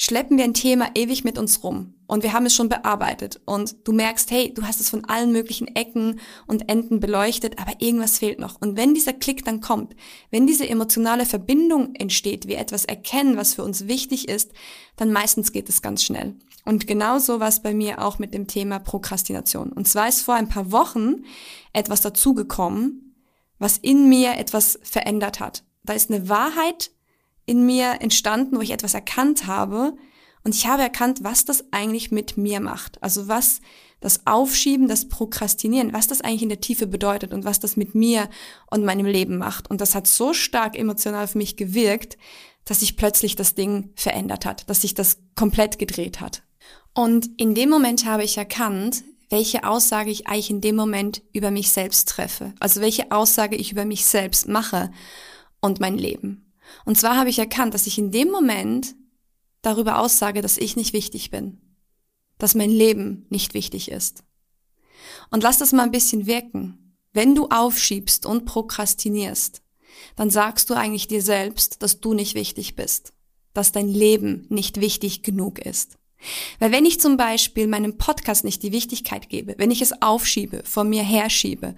schleppen 0.00 0.38
wir 0.38 0.44
ein 0.44 0.54
Thema 0.54 0.90
ewig 0.94 1.24
mit 1.24 1.38
uns 1.38 1.62
rum 1.64 1.94
und 2.06 2.22
wir 2.22 2.32
haben 2.32 2.46
es 2.46 2.54
schon 2.54 2.68
bearbeitet 2.68 3.40
und 3.44 3.76
du 3.86 3.92
merkst, 3.92 4.30
hey, 4.30 4.54
du 4.54 4.62
hast 4.62 4.80
es 4.80 4.88
von 4.88 5.04
allen 5.04 5.32
möglichen 5.32 5.66
Ecken 5.74 6.20
und 6.46 6.70
Enden 6.70 7.00
beleuchtet, 7.00 7.58
aber 7.58 7.72
irgendwas 7.80 8.18
fehlt 8.18 8.38
noch. 8.38 8.60
Und 8.60 8.76
wenn 8.76 8.94
dieser 8.94 9.12
Klick 9.12 9.44
dann 9.44 9.60
kommt, 9.60 9.96
wenn 10.30 10.46
diese 10.46 10.68
emotionale 10.68 11.26
Verbindung 11.26 11.96
entsteht, 11.96 12.46
wir 12.46 12.58
etwas 12.58 12.84
erkennen, 12.84 13.36
was 13.36 13.54
für 13.54 13.64
uns 13.64 13.88
wichtig 13.88 14.28
ist, 14.28 14.52
dann 14.96 15.12
meistens 15.12 15.52
geht 15.52 15.68
es 15.68 15.82
ganz 15.82 16.04
schnell. 16.04 16.36
Und 16.64 16.86
genauso 16.86 17.40
war 17.40 17.48
es 17.48 17.60
bei 17.60 17.74
mir 17.74 18.02
auch 18.04 18.20
mit 18.20 18.34
dem 18.34 18.46
Thema 18.46 18.78
Prokrastination. 18.78 19.72
Und 19.72 19.88
zwar 19.88 20.08
ist 20.08 20.22
vor 20.22 20.34
ein 20.34 20.48
paar 20.48 20.70
Wochen 20.70 21.24
etwas 21.72 22.02
dazugekommen, 22.02 23.16
was 23.58 23.78
in 23.78 24.08
mir 24.08 24.36
etwas 24.36 24.78
verändert 24.82 25.40
hat. 25.40 25.64
Da 25.82 25.94
ist 25.94 26.10
eine 26.10 26.28
Wahrheit 26.28 26.92
in 27.48 27.64
mir 27.64 28.00
entstanden, 28.00 28.56
wo 28.56 28.60
ich 28.60 28.72
etwas 28.72 28.92
erkannt 28.92 29.46
habe. 29.46 29.94
Und 30.44 30.54
ich 30.54 30.66
habe 30.66 30.82
erkannt, 30.82 31.24
was 31.24 31.46
das 31.46 31.64
eigentlich 31.72 32.10
mit 32.10 32.36
mir 32.36 32.60
macht. 32.60 33.02
Also 33.02 33.26
was 33.26 33.60
das 34.00 34.26
Aufschieben, 34.26 34.86
das 34.86 35.08
Prokrastinieren, 35.08 35.92
was 35.92 36.06
das 36.06 36.20
eigentlich 36.20 36.42
in 36.42 36.50
der 36.50 36.60
Tiefe 36.60 36.86
bedeutet 36.86 37.32
und 37.32 37.44
was 37.44 37.58
das 37.58 37.76
mit 37.76 37.94
mir 37.94 38.28
und 38.70 38.84
meinem 38.84 39.06
Leben 39.06 39.38
macht. 39.38 39.70
Und 39.70 39.80
das 39.80 39.94
hat 39.94 40.06
so 40.06 40.34
stark 40.34 40.78
emotional 40.78 41.26
für 41.26 41.38
mich 41.38 41.56
gewirkt, 41.56 42.18
dass 42.64 42.80
sich 42.80 42.96
plötzlich 42.96 43.34
das 43.34 43.54
Ding 43.54 43.90
verändert 43.96 44.44
hat, 44.44 44.68
dass 44.68 44.82
sich 44.82 44.94
das 44.94 45.18
komplett 45.34 45.78
gedreht 45.78 46.20
hat. 46.20 46.42
Und 46.94 47.30
in 47.38 47.54
dem 47.54 47.70
Moment 47.70 48.04
habe 48.04 48.24
ich 48.24 48.36
erkannt, 48.36 49.04
welche 49.30 49.64
Aussage 49.64 50.10
ich 50.10 50.26
eigentlich 50.26 50.50
in 50.50 50.60
dem 50.60 50.76
Moment 50.76 51.22
über 51.32 51.50
mich 51.50 51.70
selbst 51.70 52.08
treffe. 52.08 52.52
Also 52.60 52.80
welche 52.80 53.10
Aussage 53.10 53.56
ich 53.56 53.72
über 53.72 53.84
mich 53.84 54.04
selbst 54.04 54.48
mache 54.48 54.90
und 55.60 55.80
mein 55.80 55.96
Leben. 55.96 56.47
Und 56.84 56.98
zwar 56.98 57.16
habe 57.16 57.30
ich 57.30 57.38
erkannt, 57.38 57.74
dass 57.74 57.86
ich 57.86 57.98
in 57.98 58.10
dem 58.10 58.30
Moment 58.30 58.94
darüber 59.62 59.98
aussage, 59.98 60.42
dass 60.42 60.58
ich 60.58 60.76
nicht 60.76 60.92
wichtig 60.92 61.30
bin, 61.30 61.60
dass 62.38 62.54
mein 62.54 62.70
Leben 62.70 63.26
nicht 63.30 63.54
wichtig 63.54 63.90
ist. 63.90 64.24
Und 65.30 65.42
lass 65.42 65.58
das 65.58 65.72
mal 65.72 65.84
ein 65.84 65.90
bisschen 65.90 66.26
wirken. 66.26 66.96
Wenn 67.12 67.34
du 67.34 67.48
aufschiebst 67.48 68.26
und 68.26 68.44
prokrastinierst, 68.44 69.62
dann 70.16 70.30
sagst 70.30 70.70
du 70.70 70.74
eigentlich 70.74 71.08
dir 71.08 71.22
selbst, 71.22 71.82
dass 71.82 72.00
du 72.00 72.14
nicht 72.14 72.34
wichtig 72.34 72.76
bist, 72.76 73.12
dass 73.54 73.72
dein 73.72 73.88
Leben 73.88 74.46
nicht 74.48 74.80
wichtig 74.80 75.22
genug 75.22 75.58
ist. 75.58 75.98
Weil 76.58 76.72
wenn 76.72 76.84
ich 76.84 77.00
zum 77.00 77.16
Beispiel 77.16 77.66
meinem 77.66 77.96
Podcast 77.96 78.44
nicht 78.44 78.62
die 78.62 78.72
Wichtigkeit 78.72 79.28
gebe, 79.28 79.54
wenn 79.58 79.70
ich 79.70 79.82
es 79.82 80.02
aufschiebe, 80.02 80.62
vor 80.64 80.84
mir 80.84 81.02
herschiebe 81.02 81.74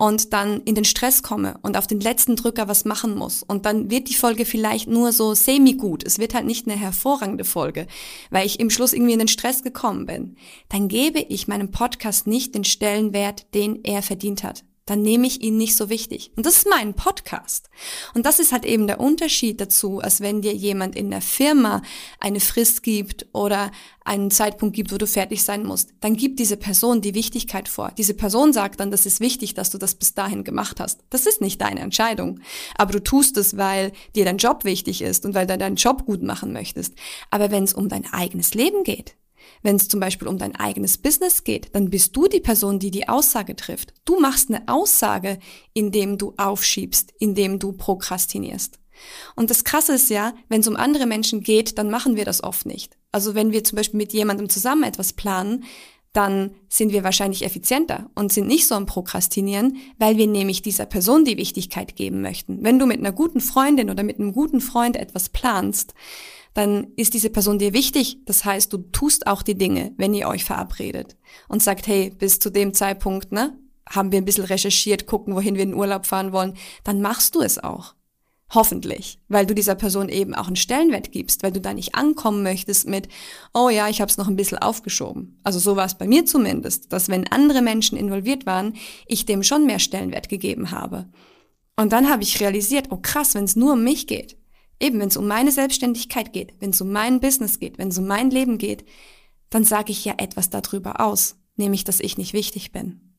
und 0.00 0.32
dann 0.32 0.62
in 0.62 0.74
den 0.74 0.86
Stress 0.86 1.22
komme 1.22 1.58
und 1.60 1.76
auf 1.76 1.86
den 1.86 2.00
letzten 2.00 2.34
Drücker 2.34 2.68
was 2.68 2.86
machen 2.86 3.14
muss. 3.14 3.42
Und 3.42 3.66
dann 3.66 3.90
wird 3.90 4.08
die 4.08 4.14
Folge 4.14 4.46
vielleicht 4.46 4.88
nur 4.88 5.12
so 5.12 5.34
semi-gut. 5.34 6.04
Es 6.06 6.18
wird 6.18 6.32
halt 6.32 6.46
nicht 6.46 6.66
eine 6.66 6.74
hervorragende 6.80 7.44
Folge, 7.44 7.86
weil 8.30 8.46
ich 8.46 8.60
im 8.60 8.70
Schluss 8.70 8.94
irgendwie 8.94 9.12
in 9.12 9.18
den 9.18 9.28
Stress 9.28 9.62
gekommen 9.62 10.06
bin. 10.06 10.36
Dann 10.70 10.88
gebe 10.88 11.20
ich 11.20 11.48
meinem 11.48 11.70
Podcast 11.70 12.26
nicht 12.26 12.54
den 12.54 12.64
Stellenwert, 12.64 13.52
den 13.52 13.84
er 13.84 14.00
verdient 14.00 14.42
hat. 14.42 14.64
Dann 14.86 15.02
nehme 15.02 15.26
ich 15.26 15.42
ihn 15.42 15.56
nicht 15.56 15.76
so 15.76 15.88
wichtig. 15.88 16.32
Und 16.36 16.46
das 16.46 16.58
ist 16.58 16.68
mein 16.68 16.94
Podcast. 16.94 17.70
Und 18.14 18.26
das 18.26 18.40
ist 18.40 18.52
halt 18.52 18.64
eben 18.64 18.86
der 18.86 19.00
Unterschied 19.00 19.60
dazu, 19.60 20.00
als 20.00 20.20
wenn 20.20 20.42
dir 20.42 20.54
jemand 20.54 20.96
in 20.96 21.10
der 21.10 21.20
Firma 21.20 21.82
eine 22.18 22.40
Frist 22.40 22.82
gibt 22.82 23.26
oder 23.32 23.70
einen 24.04 24.30
Zeitpunkt 24.30 24.74
gibt, 24.74 24.92
wo 24.92 24.98
du 24.98 25.06
fertig 25.06 25.44
sein 25.44 25.64
musst. 25.64 25.90
Dann 26.00 26.16
gibt 26.16 26.40
diese 26.40 26.56
Person 26.56 27.00
die 27.00 27.14
Wichtigkeit 27.14 27.68
vor. 27.68 27.92
Diese 27.96 28.14
Person 28.14 28.52
sagt 28.52 28.80
dann, 28.80 28.90
das 28.90 29.06
ist 29.06 29.20
wichtig, 29.20 29.54
dass 29.54 29.70
du 29.70 29.78
das 29.78 29.94
bis 29.94 30.14
dahin 30.14 30.42
gemacht 30.42 30.80
hast. 30.80 31.00
Das 31.10 31.26
ist 31.26 31.40
nicht 31.40 31.60
deine 31.60 31.80
Entscheidung. 31.80 32.40
Aber 32.76 32.92
du 32.92 33.02
tust 33.02 33.36
es, 33.36 33.56
weil 33.56 33.92
dir 34.16 34.24
dein 34.24 34.38
Job 34.38 34.64
wichtig 34.64 35.02
ist 35.02 35.24
und 35.24 35.34
weil 35.34 35.46
du 35.46 35.56
deinen 35.56 35.76
Job 35.76 36.06
gut 36.06 36.22
machen 36.22 36.52
möchtest. 36.52 36.94
Aber 37.30 37.50
wenn 37.50 37.64
es 37.64 37.74
um 37.74 37.88
dein 37.88 38.12
eigenes 38.12 38.54
Leben 38.54 38.82
geht, 38.82 39.14
wenn 39.62 39.76
es 39.76 39.88
zum 39.88 40.00
Beispiel 40.00 40.28
um 40.28 40.38
dein 40.38 40.56
eigenes 40.56 40.98
Business 40.98 41.44
geht, 41.44 41.74
dann 41.74 41.90
bist 41.90 42.16
du 42.16 42.26
die 42.26 42.40
Person, 42.40 42.78
die 42.78 42.90
die 42.90 43.08
Aussage 43.08 43.56
trifft. 43.56 43.92
Du 44.04 44.20
machst 44.20 44.50
eine 44.50 44.68
Aussage, 44.68 45.38
indem 45.74 46.18
du 46.18 46.34
aufschiebst, 46.36 47.12
indem 47.18 47.58
du 47.58 47.72
prokrastinierst. 47.72 48.78
Und 49.34 49.50
das 49.50 49.64
Krasse 49.64 49.94
ist 49.94 50.10
ja, 50.10 50.34
wenn 50.48 50.60
es 50.60 50.68
um 50.68 50.76
andere 50.76 51.06
Menschen 51.06 51.42
geht, 51.42 51.78
dann 51.78 51.90
machen 51.90 52.16
wir 52.16 52.24
das 52.24 52.42
oft 52.42 52.66
nicht. 52.66 52.98
Also 53.12 53.34
wenn 53.34 53.52
wir 53.52 53.64
zum 53.64 53.76
Beispiel 53.76 53.98
mit 53.98 54.12
jemandem 54.12 54.48
zusammen 54.48 54.84
etwas 54.84 55.12
planen, 55.12 55.64
dann 56.12 56.56
sind 56.68 56.92
wir 56.92 57.04
wahrscheinlich 57.04 57.44
effizienter 57.44 58.10
und 58.16 58.32
sind 58.32 58.48
nicht 58.48 58.66
so 58.66 58.74
am 58.74 58.86
Prokrastinieren, 58.86 59.76
weil 59.98 60.16
wir 60.16 60.26
nämlich 60.26 60.60
dieser 60.60 60.86
Person 60.86 61.24
die 61.24 61.36
Wichtigkeit 61.36 61.94
geben 61.94 62.20
möchten. 62.20 62.64
Wenn 62.64 62.80
du 62.80 62.86
mit 62.86 62.98
einer 62.98 63.12
guten 63.12 63.40
Freundin 63.40 63.90
oder 63.90 64.02
mit 64.02 64.18
einem 64.18 64.32
guten 64.32 64.60
Freund 64.60 64.96
etwas 64.96 65.28
planst, 65.28 65.94
dann 66.54 66.88
ist 66.96 67.14
diese 67.14 67.30
Person 67.30 67.58
dir 67.58 67.72
wichtig. 67.72 68.18
Das 68.26 68.44
heißt, 68.44 68.72
du 68.72 68.78
tust 68.78 69.26
auch 69.26 69.42
die 69.42 69.56
Dinge, 69.56 69.92
wenn 69.96 70.14
ihr 70.14 70.28
euch 70.28 70.44
verabredet 70.44 71.16
und 71.48 71.62
sagt, 71.62 71.86
hey, 71.86 72.10
bis 72.10 72.38
zu 72.38 72.50
dem 72.50 72.74
Zeitpunkt, 72.74 73.32
ne, 73.32 73.58
haben 73.88 74.12
wir 74.12 74.18
ein 74.18 74.24
bisschen 74.24 74.44
recherchiert, 74.44 75.06
gucken, 75.06 75.34
wohin 75.34 75.54
wir 75.54 75.62
in 75.62 75.70
den 75.70 75.78
Urlaub 75.78 76.06
fahren 76.06 76.32
wollen, 76.32 76.54
dann 76.84 77.02
machst 77.02 77.34
du 77.34 77.40
es 77.40 77.58
auch. 77.58 77.94
Hoffentlich, 78.52 79.20
weil 79.28 79.46
du 79.46 79.54
dieser 79.54 79.76
Person 79.76 80.08
eben 80.08 80.34
auch 80.34 80.48
einen 80.48 80.56
Stellenwert 80.56 81.12
gibst, 81.12 81.44
weil 81.44 81.52
du 81.52 81.60
da 81.60 81.72
nicht 81.72 81.94
ankommen 81.94 82.42
möchtest 82.42 82.88
mit, 82.88 83.08
oh 83.54 83.68
ja, 83.68 83.88
ich 83.88 84.00
habe 84.00 84.10
es 84.10 84.16
noch 84.16 84.26
ein 84.26 84.34
bisschen 84.34 84.58
aufgeschoben. 84.58 85.38
Also 85.44 85.60
so 85.60 85.76
war 85.76 85.84
es 85.84 85.94
bei 85.94 86.08
mir 86.08 86.26
zumindest, 86.26 86.92
dass 86.92 87.08
wenn 87.08 87.30
andere 87.30 87.62
Menschen 87.62 87.96
involviert 87.96 88.46
waren, 88.46 88.74
ich 89.06 89.24
dem 89.24 89.44
schon 89.44 89.66
mehr 89.66 89.78
Stellenwert 89.78 90.28
gegeben 90.28 90.72
habe. 90.72 91.08
Und 91.76 91.92
dann 91.92 92.10
habe 92.10 92.24
ich 92.24 92.40
realisiert, 92.40 92.88
oh 92.90 92.98
krass, 93.00 93.36
wenn 93.36 93.44
es 93.44 93.54
nur 93.54 93.74
um 93.74 93.84
mich 93.84 94.08
geht, 94.08 94.36
Eben, 94.80 94.98
wenn 94.98 95.08
es 95.08 95.16
um 95.16 95.26
meine 95.26 95.52
Selbstständigkeit 95.52 96.32
geht, 96.32 96.54
wenn 96.58 96.70
es 96.70 96.80
um 96.80 96.90
mein 96.90 97.20
Business 97.20 97.58
geht, 97.60 97.78
wenn 97.78 97.88
es 97.88 97.98
um 97.98 98.06
mein 98.06 98.30
Leben 98.30 98.58
geht, 98.58 98.84
dann 99.50 99.64
sage 99.64 99.92
ich 99.92 100.04
ja 100.04 100.14
etwas 100.16 100.48
darüber 100.48 101.00
aus, 101.00 101.36
nämlich, 101.56 101.84
dass 101.84 102.00
ich 102.00 102.16
nicht 102.16 102.32
wichtig 102.32 102.72
bin. 102.72 103.10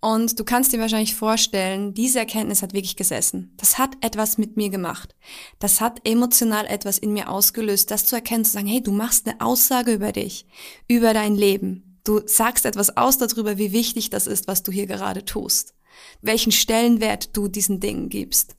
Und 0.00 0.38
du 0.38 0.44
kannst 0.44 0.72
dir 0.72 0.80
wahrscheinlich 0.80 1.14
vorstellen, 1.14 1.94
diese 1.94 2.18
Erkenntnis 2.18 2.60
hat 2.60 2.74
wirklich 2.74 2.96
gesessen. 2.96 3.54
Das 3.56 3.78
hat 3.78 3.96
etwas 4.02 4.36
mit 4.36 4.54
mir 4.54 4.68
gemacht. 4.68 5.14
Das 5.60 5.80
hat 5.80 6.06
emotional 6.06 6.66
etwas 6.66 6.98
in 6.98 7.14
mir 7.14 7.30
ausgelöst, 7.30 7.90
das 7.90 8.04
zu 8.04 8.14
erkennen, 8.14 8.44
zu 8.44 8.52
sagen, 8.52 8.66
hey, 8.66 8.82
du 8.82 8.92
machst 8.92 9.26
eine 9.26 9.40
Aussage 9.40 9.94
über 9.94 10.12
dich, 10.12 10.46
über 10.88 11.14
dein 11.14 11.36
Leben. 11.36 12.00
Du 12.04 12.20
sagst 12.26 12.66
etwas 12.66 12.98
aus 12.98 13.16
darüber, 13.16 13.56
wie 13.56 13.72
wichtig 13.72 14.10
das 14.10 14.26
ist, 14.26 14.46
was 14.46 14.62
du 14.62 14.72
hier 14.72 14.86
gerade 14.86 15.24
tust. 15.24 15.74
Welchen 16.20 16.52
Stellenwert 16.52 17.34
du 17.34 17.48
diesen 17.48 17.80
Dingen 17.80 18.10
gibst. 18.10 18.56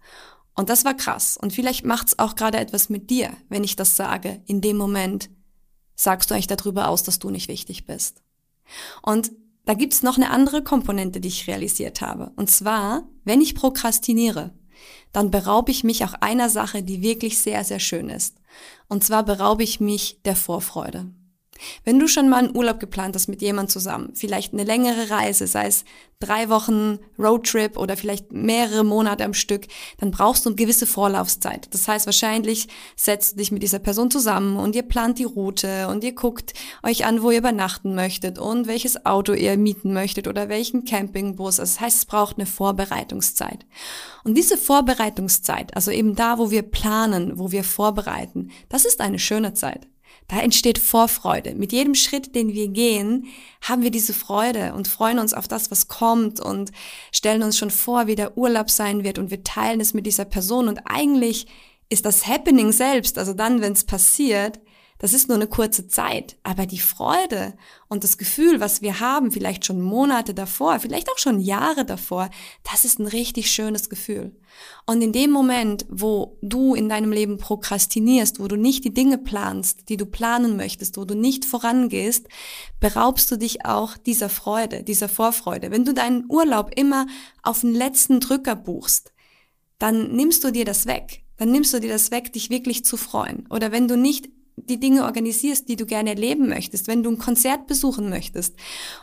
Und 0.55 0.69
das 0.69 0.85
war 0.85 0.93
krass. 0.93 1.37
Und 1.37 1.53
vielleicht 1.53 1.85
macht's 1.85 2.17
auch 2.17 2.35
gerade 2.35 2.57
etwas 2.57 2.89
mit 2.89 3.09
dir, 3.09 3.35
wenn 3.49 3.63
ich 3.63 3.75
das 3.75 3.95
sage. 3.95 4.41
In 4.45 4.61
dem 4.61 4.77
Moment 4.77 5.29
sagst 5.95 6.29
du 6.29 6.33
eigentlich 6.33 6.47
darüber 6.47 6.87
aus, 6.87 7.03
dass 7.03 7.19
du 7.19 7.29
nicht 7.29 7.47
wichtig 7.47 7.85
bist. 7.85 8.21
Und 9.01 9.31
da 9.65 9.73
gibt's 9.73 10.03
noch 10.03 10.17
eine 10.17 10.29
andere 10.29 10.63
Komponente, 10.63 11.19
die 11.19 11.27
ich 11.27 11.47
realisiert 11.47 12.01
habe. 12.01 12.31
Und 12.35 12.49
zwar, 12.49 13.03
wenn 13.23 13.41
ich 13.41 13.55
prokrastiniere, 13.55 14.53
dann 15.11 15.31
beraube 15.31 15.71
ich 15.71 15.83
mich 15.83 16.03
auch 16.03 16.13
einer 16.13 16.49
Sache, 16.49 16.83
die 16.83 17.01
wirklich 17.01 17.39
sehr, 17.39 17.63
sehr 17.63 17.79
schön 17.79 18.09
ist. 18.09 18.37
Und 18.87 19.03
zwar 19.03 19.23
beraube 19.23 19.63
ich 19.63 19.79
mich 19.79 20.21
der 20.23 20.35
Vorfreude. 20.35 21.11
Wenn 21.83 21.99
du 21.99 22.07
schon 22.07 22.29
mal 22.29 22.45
einen 22.45 22.55
Urlaub 22.55 22.79
geplant 22.79 23.15
hast 23.15 23.27
mit 23.27 23.41
jemand 23.41 23.71
zusammen, 23.71 24.11
vielleicht 24.13 24.53
eine 24.53 24.63
längere 24.63 25.09
Reise, 25.09 25.47
sei 25.47 25.67
es 25.67 25.85
drei 26.19 26.49
Wochen 26.49 26.99
Roadtrip 27.19 27.77
oder 27.77 27.97
vielleicht 27.97 28.31
mehrere 28.31 28.83
Monate 28.83 29.25
am 29.25 29.33
Stück, 29.33 29.67
dann 29.97 30.11
brauchst 30.11 30.45
du 30.45 30.49
eine 30.49 30.55
gewisse 30.55 30.87
Vorlaufzeit. 30.87 31.73
Das 31.73 31.87
heißt, 31.87 32.05
wahrscheinlich 32.05 32.67
setzt 32.95 33.33
du 33.33 33.37
dich 33.37 33.51
mit 33.51 33.63
dieser 33.63 33.79
Person 33.79 34.09
zusammen 34.09 34.57
und 34.57 34.75
ihr 34.75 34.83
plant 34.83 35.19
die 35.19 35.25
Route 35.25 35.87
und 35.87 36.03
ihr 36.03 36.13
guckt 36.13 36.53
euch 36.83 37.05
an, 37.05 37.21
wo 37.21 37.31
ihr 37.31 37.39
übernachten 37.39 37.95
möchtet 37.95 38.39
und 38.39 38.67
welches 38.67 39.05
Auto 39.05 39.33
ihr 39.33 39.57
mieten 39.57 39.93
möchtet 39.93 40.27
oder 40.27 40.49
welchen 40.49 40.85
Campingbus. 40.85 41.57
Das 41.57 41.79
heißt, 41.79 41.97
es 41.97 42.05
braucht 42.05 42.37
eine 42.37 42.45
Vorbereitungszeit. 42.45 43.65
Und 44.23 44.35
diese 44.35 44.57
Vorbereitungszeit, 44.57 45.75
also 45.75 45.91
eben 45.91 46.15
da, 46.15 46.37
wo 46.37 46.49
wir 46.49 46.63
planen, 46.63 47.37
wo 47.37 47.51
wir 47.51 47.63
vorbereiten, 47.63 48.51
das 48.69 48.85
ist 48.85 49.01
eine 49.01 49.19
schöne 49.19 49.53
Zeit. 49.53 49.87
Da 50.27 50.39
entsteht 50.39 50.79
Vorfreude. 50.79 51.53
Mit 51.53 51.71
jedem 51.71 51.93
Schritt, 51.93 52.33
den 52.33 52.53
wir 52.53 52.67
gehen, 52.67 53.27
haben 53.61 53.83
wir 53.83 53.91
diese 53.91 54.13
Freude 54.13 54.73
und 54.73 54.87
freuen 54.87 55.19
uns 55.19 55.33
auf 55.33 55.47
das, 55.47 55.69
was 55.69 55.87
kommt 55.87 56.39
und 56.39 56.71
stellen 57.11 57.43
uns 57.43 57.57
schon 57.57 57.69
vor, 57.69 58.07
wie 58.07 58.15
der 58.15 58.37
Urlaub 58.37 58.71
sein 58.71 59.03
wird 59.03 59.19
und 59.19 59.29
wir 59.29 59.43
teilen 59.43 59.79
es 59.79 59.93
mit 59.93 60.05
dieser 60.05 60.25
Person 60.25 60.67
und 60.67 60.79
eigentlich 60.85 61.45
ist 61.89 62.05
das 62.05 62.25
Happening 62.25 62.71
selbst, 62.71 63.19
also 63.19 63.33
dann, 63.33 63.61
wenn 63.61 63.73
es 63.73 63.83
passiert, 63.83 64.59
das 64.97 65.13
ist 65.13 65.27
nur 65.27 65.35
eine 65.35 65.47
kurze 65.47 65.87
Zeit, 65.87 66.37
aber 66.43 66.65
die 66.65 66.79
Freude 66.79 67.53
und 67.89 68.05
das 68.05 68.17
Gefühl, 68.17 68.61
was 68.61 68.81
wir 68.81 69.01
haben, 69.01 69.31
vielleicht 69.31 69.65
schon 69.65 69.81
Monate 69.81 70.33
davor, 70.33 70.79
vielleicht 70.79 71.11
auch 71.11 71.17
schon 71.17 71.41
Jahre 71.41 71.83
davor, 71.83 72.29
das 72.63 72.85
ist 72.85 72.99
ein 72.99 73.07
richtig 73.07 73.51
schönes 73.51 73.89
Gefühl. 73.89 74.33
Und 74.85 75.01
in 75.01 75.11
dem 75.11 75.31
Moment, 75.31 75.85
wo 75.89 76.37
du 76.41 76.75
in 76.75 76.87
deinem 76.87 77.11
Leben 77.11 77.37
prokrastinierst, 77.37 78.39
wo 78.39 78.47
du 78.47 78.55
nicht 78.55 78.85
die 78.85 78.93
Dinge 78.93 79.17
planst, 79.17 79.89
die 79.89 79.97
du 79.97 80.05
planen 80.05 80.55
möchtest, 80.55 80.95
wo 80.95 81.03
du 81.03 81.13
nicht 81.13 81.43
vorangehst, 81.43 82.27
beraubst 82.79 83.29
du 83.31 83.35
dich 83.35 83.65
auch 83.65 83.97
dieser 83.97 84.29
Freude, 84.29 84.83
dieser 84.83 85.09
Vorfreude. 85.09 85.71
Wenn 85.71 85.83
du 85.83 85.93
deinen 85.93 86.25
Urlaub 86.29 86.71
immer 86.73 87.05
auf 87.43 87.61
den 87.61 87.73
letzten 87.73 88.21
Drücker 88.21 88.55
buchst, 88.55 89.11
dann 89.77 90.15
nimmst 90.15 90.45
du 90.45 90.51
dir 90.51 90.63
das 90.63 90.85
weg. 90.85 91.23
Dann 91.35 91.51
nimmst 91.51 91.73
du 91.73 91.79
dir 91.79 91.89
das 91.89 92.11
weg, 92.11 92.31
dich 92.31 92.49
wirklich 92.49 92.85
zu 92.85 92.95
freuen. 92.95 93.45
Oder 93.49 93.73
wenn 93.73 93.89
du 93.89 93.97
nicht 93.97 94.29
die 94.55 94.79
Dinge 94.79 95.03
organisierst, 95.03 95.67
die 95.67 95.75
du 95.75 95.85
gerne 95.85 96.11
erleben 96.11 96.47
möchtest, 96.47 96.87
wenn 96.87 97.03
du 97.03 97.11
ein 97.11 97.17
Konzert 97.17 97.67
besuchen 97.67 98.09
möchtest 98.09 98.55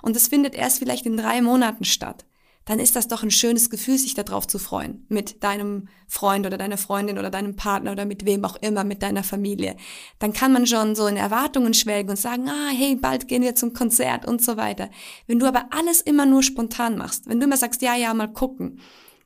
und 0.03 0.17
es 0.17 0.29
findet 0.29 0.55
erst 0.55 0.79
vielleicht 0.79 1.07
in 1.07 1.17
drei 1.17 1.43
Monaten 1.43 1.85
statt, 1.85 2.25
dann 2.65 2.79
ist 2.79 2.95
das 2.95 3.09
doch 3.09 3.23
ein 3.23 3.31
schönes 3.31 3.71
Gefühl, 3.71 3.99
sich 3.99 4.15
darauf 4.15 4.47
zu 4.47 4.59
freuen. 4.59 5.05
Mit 5.09 5.43
deinem 5.43 5.89
Freund 6.07 6.47
oder 6.47 6.57
deiner 6.57 6.79
Freundin 6.79 7.19
oder 7.19 7.31
deinem 7.31 7.57
Partner 7.57 7.91
oder 7.93 8.05
mit 8.05 8.25
wem 8.25 8.45
auch 8.45 8.57
immer, 8.57 8.85
mit 8.85 9.03
deiner 9.03 9.25
Familie. 9.25 9.77
Dann 10.21 10.33
kann 10.33 10.53
man 10.53 10.67
schon 10.67 10.95
so 10.95 11.07
in 11.07 11.17
Erwartungen 11.17 11.75
schwelgen 11.75 12.11
und 12.11 12.17
sagen, 12.17 12.49
ah, 12.49 12.71
hey, 12.73 12.95
bald 12.95 13.27
gehen 13.27 13.43
wir 13.43 13.57
zum 13.57 13.73
Konzert 13.73 14.27
und 14.27 14.43
so 14.43 14.57
weiter. 14.57 14.91
Wenn 15.27 15.41
du 15.41 15.47
aber 15.47 15.67
alles 15.71 16.01
immer 16.01 16.25
nur 16.25 16.43
spontan 16.43 16.97
machst, 16.97 17.29
wenn 17.29 17.41
du 17.41 17.47
immer 17.47 17.57
sagst, 17.57 17.83
ja, 17.83 17.97
ja, 17.97 18.15
mal 18.15 18.33
gucken, 18.33 18.79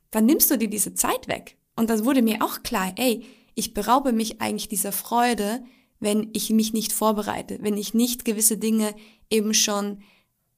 dann 0.09 0.25
nimmst 0.25 0.49
du 0.49 0.57
dir 0.57 0.69
diese 0.69 0.95
Zeit 0.95 1.27
weg. 1.27 1.57
Und 1.75 1.91
dann 1.91 2.05
wurde 2.05 2.23
mir 2.23 2.41
auch 2.41 2.63
klar, 2.63 2.93
ey, 2.95 3.23
ich 3.53 3.75
beraube 3.75 4.13
mich 4.13 4.41
eigentlich 4.41 4.67
dieser 4.67 4.91
Freude, 4.91 5.63
wenn 5.99 6.29
ich 6.33 6.49
mich 6.49 6.73
nicht 6.73 6.93
vorbereite, 6.93 7.59
wenn 7.61 7.77
ich 7.77 7.93
nicht 7.93 8.25
gewisse 8.25 8.57
Dinge 8.57 8.95
eben 9.29 9.53
schon 9.53 10.01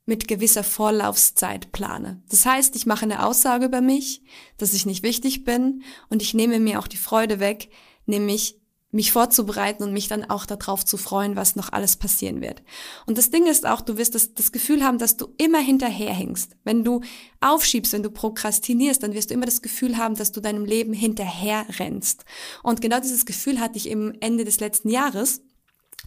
mit 0.05 0.27
gewisser 0.27 0.63
Vorlaufzeit 0.63 1.71
plane. 1.71 2.21
Das 2.29 2.45
heißt, 2.45 2.75
ich 2.75 2.85
mache 2.85 3.03
eine 3.03 3.25
Aussage 3.25 3.65
über 3.65 3.79
mich, 3.79 4.23
dass 4.57 4.73
ich 4.73 4.85
nicht 4.85 5.03
wichtig 5.03 5.43
bin 5.43 5.83
und 6.09 6.21
ich 6.21 6.33
nehme 6.33 6.59
mir 6.59 6.79
auch 6.79 6.87
die 6.87 6.97
Freude 6.97 7.39
weg, 7.39 7.69
nämlich 8.05 8.58
mich 8.91 9.11
vorzubereiten 9.11 9.83
und 9.83 9.93
mich 9.93 10.07
dann 10.07 10.29
auch 10.29 10.45
darauf 10.45 10.83
zu 10.83 10.97
freuen, 10.97 11.35
was 11.35 11.55
noch 11.55 11.71
alles 11.71 11.95
passieren 11.95 12.41
wird. 12.41 12.63
Und 13.05 13.17
das 13.17 13.29
Ding 13.29 13.45
ist 13.45 13.67
auch, 13.67 13.81
du 13.81 13.97
wirst 13.97 14.15
das, 14.15 14.33
das 14.33 14.51
Gefühl 14.51 14.83
haben, 14.83 14.97
dass 14.97 15.15
du 15.15 15.27
immer 15.37 15.59
hinterherhängst. 15.59 16.55
Wenn 16.63 16.83
du 16.83 17.01
aufschiebst, 17.39 17.93
wenn 17.93 18.03
du 18.03 18.09
prokrastinierst, 18.09 19.03
dann 19.03 19.13
wirst 19.13 19.29
du 19.29 19.35
immer 19.35 19.45
das 19.45 19.61
Gefühl 19.61 19.97
haben, 19.97 20.15
dass 20.15 20.31
du 20.31 20.41
deinem 20.41 20.65
Leben 20.65 20.93
hinterher 20.93 21.65
rennst. 21.77 22.25
Und 22.63 22.81
genau 22.81 22.99
dieses 22.99 23.25
Gefühl 23.25 23.59
hatte 23.59 23.77
ich 23.77 23.89
im 23.89 24.13
Ende 24.21 24.43
des 24.43 24.59
letzten 24.59 24.89
Jahres, 24.89 25.41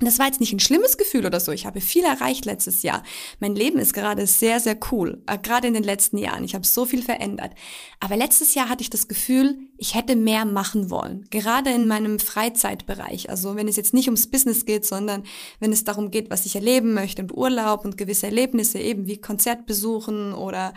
das 0.04 0.18
war 0.18 0.26
jetzt 0.26 0.40
nicht 0.40 0.52
ein 0.52 0.60
schlimmes 0.60 0.96
Gefühl 0.96 1.26
oder 1.26 1.40
so. 1.40 1.52
Ich 1.52 1.66
habe 1.66 1.80
viel 1.80 2.04
erreicht 2.04 2.44
letztes 2.44 2.82
Jahr. 2.82 3.02
Mein 3.40 3.54
Leben 3.54 3.78
ist 3.78 3.92
gerade 3.92 4.26
sehr, 4.26 4.60
sehr 4.60 4.76
cool. 4.90 5.22
Äh, 5.26 5.38
gerade 5.38 5.68
in 5.68 5.74
den 5.74 5.82
letzten 5.82 6.18
Jahren. 6.18 6.44
Ich 6.44 6.54
habe 6.54 6.66
so 6.66 6.84
viel 6.84 7.02
verändert. 7.02 7.52
Aber 8.00 8.16
letztes 8.16 8.54
Jahr 8.54 8.68
hatte 8.68 8.82
ich 8.82 8.90
das 8.90 9.08
Gefühl, 9.08 9.58
ich 9.76 9.94
hätte 9.94 10.16
mehr 10.16 10.44
machen 10.44 10.90
wollen. 10.90 11.26
Gerade 11.30 11.70
in 11.70 11.86
meinem 11.86 12.18
Freizeitbereich. 12.18 13.30
Also 13.30 13.56
wenn 13.56 13.68
es 13.68 13.76
jetzt 13.76 13.94
nicht 13.94 14.08
ums 14.08 14.30
Business 14.30 14.64
geht, 14.64 14.86
sondern 14.86 15.24
wenn 15.60 15.72
es 15.72 15.84
darum 15.84 16.10
geht, 16.10 16.30
was 16.30 16.46
ich 16.46 16.54
erleben 16.54 16.94
möchte 16.94 17.22
und 17.22 17.36
Urlaub 17.36 17.84
und 17.84 17.96
gewisse 17.96 18.26
Erlebnisse 18.26 18.78
eben 18.78 19.06
wie 19.06 19.20
Konzertbesuchen 19.20 20.32
oder 20.34 20.74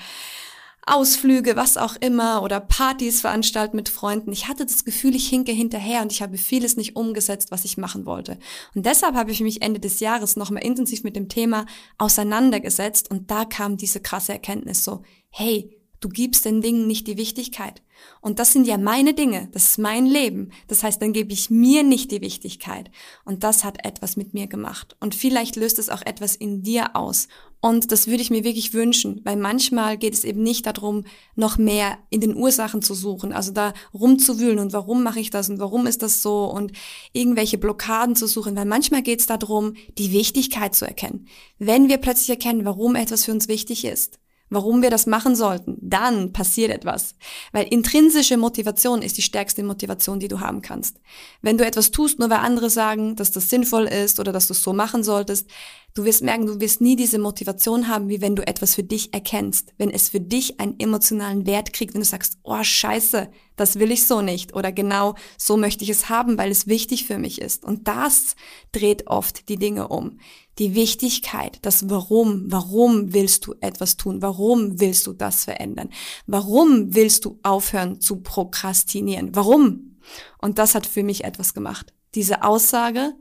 Ausflüge, 0.88 1.56
was 1.56 1.77
auch 1.77 1.96
immer 1.96 2.44
oder 2.44 2.60
Partys 2.60 3.22
veranstalten 3.22 3.75
mit 3.75 3.89
Freunden. 3.89 4.32
Ich 4.32 4.48
hatte 4.48 4.65
das 4.65 4.86
Gefühl, 4.86 5.15
ich 5.15 5.27
hinke 5.27 5.51
hinterher 5.51 6.04
und 6.04 6.12
ich 6.12 6.22
habe 6.22 6.38
vieles 6.38 6.77
nicht 6.77 6.96
umgesetzt, 6.96 7.50
was 7.50 7.65
ich 7.65 7.77
machen 7.77 8.06
wollte. 8.06 8.38
Und 8.75 8.86
deshalb 8.86 9.15
habe 9.15 9.32
ich 9.32 9.42
mich 9.42 9.63
Ende 9.63 9.80
des 9.80 10.00
Jahres 10.00 10.36
nochmal 10.36 10.63
intensiv 10.63 11.04
mit 11.04 11.15
dem 11.15 11.27
Thema 11.27 11.65
auseinandergesetzt 11.98 13.10
und 13.10 13.32
da 13.32 13.46
kam 13.46 13.77
diese 13.77 14.00
krasse 14.00 14.34
Erkenntnis 14.34 14.84
so, 14.84 15.01
hey, 15.30 15.75
du 16.06 16.10
gibst 16.10 16.46
den 16.46 16.62
Dingen 16.62 16.86
nicht 16.86 17.08
die 17.08 17.18
Wichtigkeit. 17.18 17.82
Und 18.22 18.38
das 18.38 18.54
sind 18.54 18.68
ja 18.68 18.78
meine 18.78 19.16
Dinge, 19.16 19.50
das 19.54 19.72
ist 19.72 19.80
mein 19.80 20.06
Leben. 20.06 20.52
Das 20.68 20.84
heißt, 20.84 21.02
dann 21.02 21.14
gebe 21.14 21.34
ich 21.34 21.50
mir 21.50 21.82
nicht 21.82 22.12
die 22.12 22.22
Wichtigkeit. 22.22 22.92
Und 23.24 23.44
das 23.44 23.64
hat 23.64 23.84
etwas 23.84 24.16
mit 24.16 24.36
mir 24.36 24.46
gemacht. 24.46 24.96
Und 25.00 25.16
vielleicht 25.16 25.56
löst 25.56 25.80
es 25.80 25.90
auch 25.90 26.04
etwas 26.04 26.36
in 26.36 26.62
dir 26.62 26.96
aus. 26.96 27.28
Und 27.60 27.92
das 27.92 28.06
würde 28.06 28.22
ich 28.22 28.30
mir 28.30 28.44
wirklich 28.44 28.76
wünschen, 28.76 29.22
weil 29.24 29.36
manchmal 29.36 29.98
geht 29.98 30.14
es 30.14 30.24
eben 30.24 30.44
nicht 30.44 30.68
darum, 30.68 31.06
noch 31.36 31.58
mehr 31.58 31.98
in 32.12 32.22
den 32.22 32.36
Ursachen 32.36 32.84
zu 32.84 32.94
suchen, 32.94 33.34
also 33.34 33.52
da 33.52 33.74
rumzuwühlen 33.92 34.60
und 34.60 34.74
warum 34.74 35.02
mache 35.02 35.20
ich 35.20 35.32
das 35.32 35.50
und 35.50 35.58
warum 35.58 35.88
ist 35.88 36.04
das 36.04 36.22
so 36.22 36.46
und 36.46 36.74
irgendwelche 37.14 37.58
Blockaden 37.58 38.16
zu 38.16 38.28
suchen, 38.28 38.56
weil 38.56 38.66
manchmal 38.66 39.02
geht 39.02 39.22
es 39.22 39.26
darum, 39.26 39.74
die 39.98 40.12
Wichtigkeit 40.12 40.76
zu 40.76 40.86
erkennen. 40.86 41.28
Wenn 41.58 41.90
wir 41.90 41.98
plötzlich 41.98 42.30
erkennen, 42.30 42.66
warum 42.66 42.94
etwas 42.94 43.26
für 43.26 43.32
uns 43.32 43.48
wichtig 43.48 43.84
ist, 43.84 44.20
warum 44.50 44.82
wir 44.82 44.90
das 44.90 45.08
machen 45.08 45.36
sollten, 45.36 45.78
dann 45.82 46.32
passiert 46.34 46.72
etwas. 46.72 47.16
Weil 47.52 47.68
intrinsische 47.68 48.38
Motivation 48.38 49.02
ist 49.02 49.18
die 49.18 49.22
stärkste 49.22 49.64
Motivation, 49.64 50.20
die 50.20 50.28
du 50.28 50.40
haben 50.40 50.62
kannst. 50.62 51.00
Wenn 51.42 51.58
du 51.58 51.66
etwas 51.66 51.92
tust, 51.92 52.20
nur 52.20 52.30
weil 52.30 52.40
andere 52.40 52.70
sagen, 52.70 53.16
dass 53.16 53.32
das 53.32 53.50
sinnvoll 53.50 53.86
ist 53.86 54.20
oder 54.20 54.32
dass 54.32 54.48
du 54.48 54.54
es 54.54 54.62
so 54.62 54.74
machen 54.74 55.04
solltest, 55.04 55.50
du 55.96 56.04
wirst 56.04 56.22
merken, 56.22 56.46
du 56.46 56.60
wirst 56.60 56.82
nie 56.82 56.96
diese 56.96 57.18
Motivation 57.18 57.88
haben, 57.88 58.10
wie 58.10 58.22
wenn 58.22 58.36
du 58.36 58.46
etwas 58.46 58.75
für 58.75 58.84
dich 58.84 59.14
erkennst. 59.14 59.74
Wenn 59.78 59.90
es 59.90 60.10
für 60.10 60.20
dich 60.20 60.60
einen 60.60 60.80
emotionalen 60.80 61.48
Wert 61.48 61.74
kriegt, 61.74 61.94
wenn 61.94 62.02
du 62.02 62.06
sagst, 62.06 62.38
oh 62.44 62.62
scheiße, 62.62 63.30
das 63.56 63.80
will 63.80 63.92
ich 63.92 64.06
so 64.06 64.22
nicht 64.22 64.54
oder 64.54 64.72
genau 64.72 65.16
so 65.38 65.58
möchte 65.58 65.84
ich 65.84 65.90
es 65.90 66.10
haben, 66.10 66.38
weil 66.38 66.52
es 66.52 66.68
wichtig 66.68 67.06
für 67.06 67.18
mich 67.18 67.42
ist. 67.42 67.64
Und 67.64 67.88
das 67.88 68.36
dreht 68.74 69.08
oft 69.08 69.48
die 69.50 69.58
Dinge 69.58 69.88
um 69.88 70.20
die 70.60 70.75
Wichtigkeit, 70.75 71.60
das 71.64 71.90
Warum, 71.90 72.46
warum 72.48 73.14
willst 73.14 73.46
du 73.46 73.56
etwas 73.60 73.98
tun, 73.98 74.22
warum 74.22 74.80
willst 74.80 75.06
du 75.08 75.14
das 75.14 75.44
verändern, 75.44 75.90
warum 76.28 76.96
willst 76.96 77.25
du 77.25 77.40
aufhören 77.44 78.00
zu 78.00 78.22
prokrastinieren, 78.22 79.36
warum? 79.36 79.98
Und 80.38 80.58
das 80.58 80.75
hat 80.75 80.86
für 80.86 81.04
mich 81.04 81.24
etwas 81.25 81.54
gemacht. 81.54 81.94
Diese 82.14 82.44
Aussage 82.44 83.14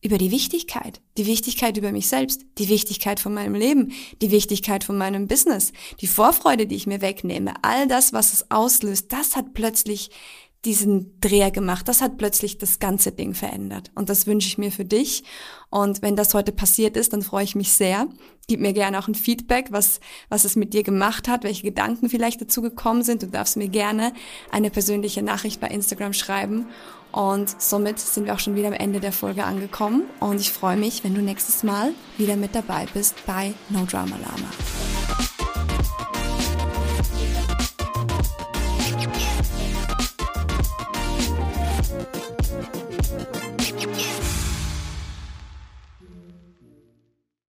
über 0.00 0.18
die 0.18 0.30
Wichtigkeit, 0.30 1.00
die 1.16 1.26
Wichtigkeit 1.26 1.76
über 1.76 1.90
mich 1.90 2.08
selbst, 2.08 2.42
die 2.58 2.68
Wichtigkeit 2.68 3.18
von 3.18 3.34
meinem 3.34 3.54
Leben, 3.54 3.92
die 4.22 4.30
Wichtigkeit 4.30 4.84
von 4.84 4.96
meinem 4.96 5.26
Business, 5.26 5.72
die 6.00 6.06
Vorfreude, 6.06 6.66
die 6.66 6.76
ich 6.76 6.86
mir 6.86 7.00
wegnehme, 7.00 7.54
all 7.62 7.88
das, 7.88 8.12
was 8.12 8.32
es 8.32 8.50
auslöst, 8.50 9.12
das 9.12 9.34
hat 9.34 9.54
plötzlich 9.54 10.10
diesen 10.64 11.20
Dreher 11.20 11.50
gemacht. 11.50 11.86
Das 11.86 12.00
hat 12.02 12.18
plötzlich 12.18 12.58
das 12.58 12.78
ganze 12.78 13.12
Ding 13.12 13.34
verändert. 13.34 13.90
Und 13.94 14.08
das 14.08 14.26
wünsche 14.26 14.48
ich 14.48 14.58
mir 14.58 14.72
für 14.72 14.84
dich. 14.84 15.22
Und 15.70 16.02
wenn 16.02 16.16
das 16.16 16.34
heute 16.34 16.52
passiert 16.52 16.96
ist, 16.96 17.12
dann 17.12 17.22
freue 17.22 17.44
ich 17.44 17.54
mich 17.54 17.72
sehr. 17.72 18.08
Gib 18.48 18.60
mir 18.60 18.72
gerne 18.72 18.98
auch 18.98 19.06
ein 19.06 19.14
Feedback, 19.14 19.68
was, 19.70 20.00
was 20.28 20.44
es 20.44 20.56
mit 20.56 20.74
dir 20.74 20.82
gemacht 20.82 21.28
hat, 21.28 21.44
welche 21.44 21.62
Gedanken 21.62 22.08
vielleicht 22.08 22.40
dazu 22.40 22.60
gekommen 22.60 23.04
sind. 23.04 23.22
Du 23.22 23.28
darfst 23.28 23.56
mir 23.56 23.68
gerne 23.68 24.12
eine 24.50 24.70
persönliche 24.70 25.22
Nachricht 25.22 25.60
bei 25.60 25.68
Instagram 25.68 26.12
schreiben. 26.12 26.66
Und 27.12 27.60
somit 27.60 27.98
sind 27.98 28.26
wir 28.26 28.34
auch 28.34 28.38
schon 28.38 28.54
wieder 28.54 28.68
am 28.68 28.74
Ende 28.74 29.00
der 29.00 29.12
Folge 29.12 29.44
angekommen. 29.44 30.04
Und 30.20 30.40
ich 30.40 30.52
freue 30.52 30.76
mich, 30.76 31.04
wenn 31.04 31.14
du 31.14 31.22
nächstes 31.22 31.62
Mal 31.62 31.92
wieder 32.16 32.36
mit 32.36 32.54
dabei 32.54 32.86
bist 32.92 33.14
bei 33.26 33.54
No 33.70 33.84
Drama 33.84 34.16
Lama. 34.16 35.27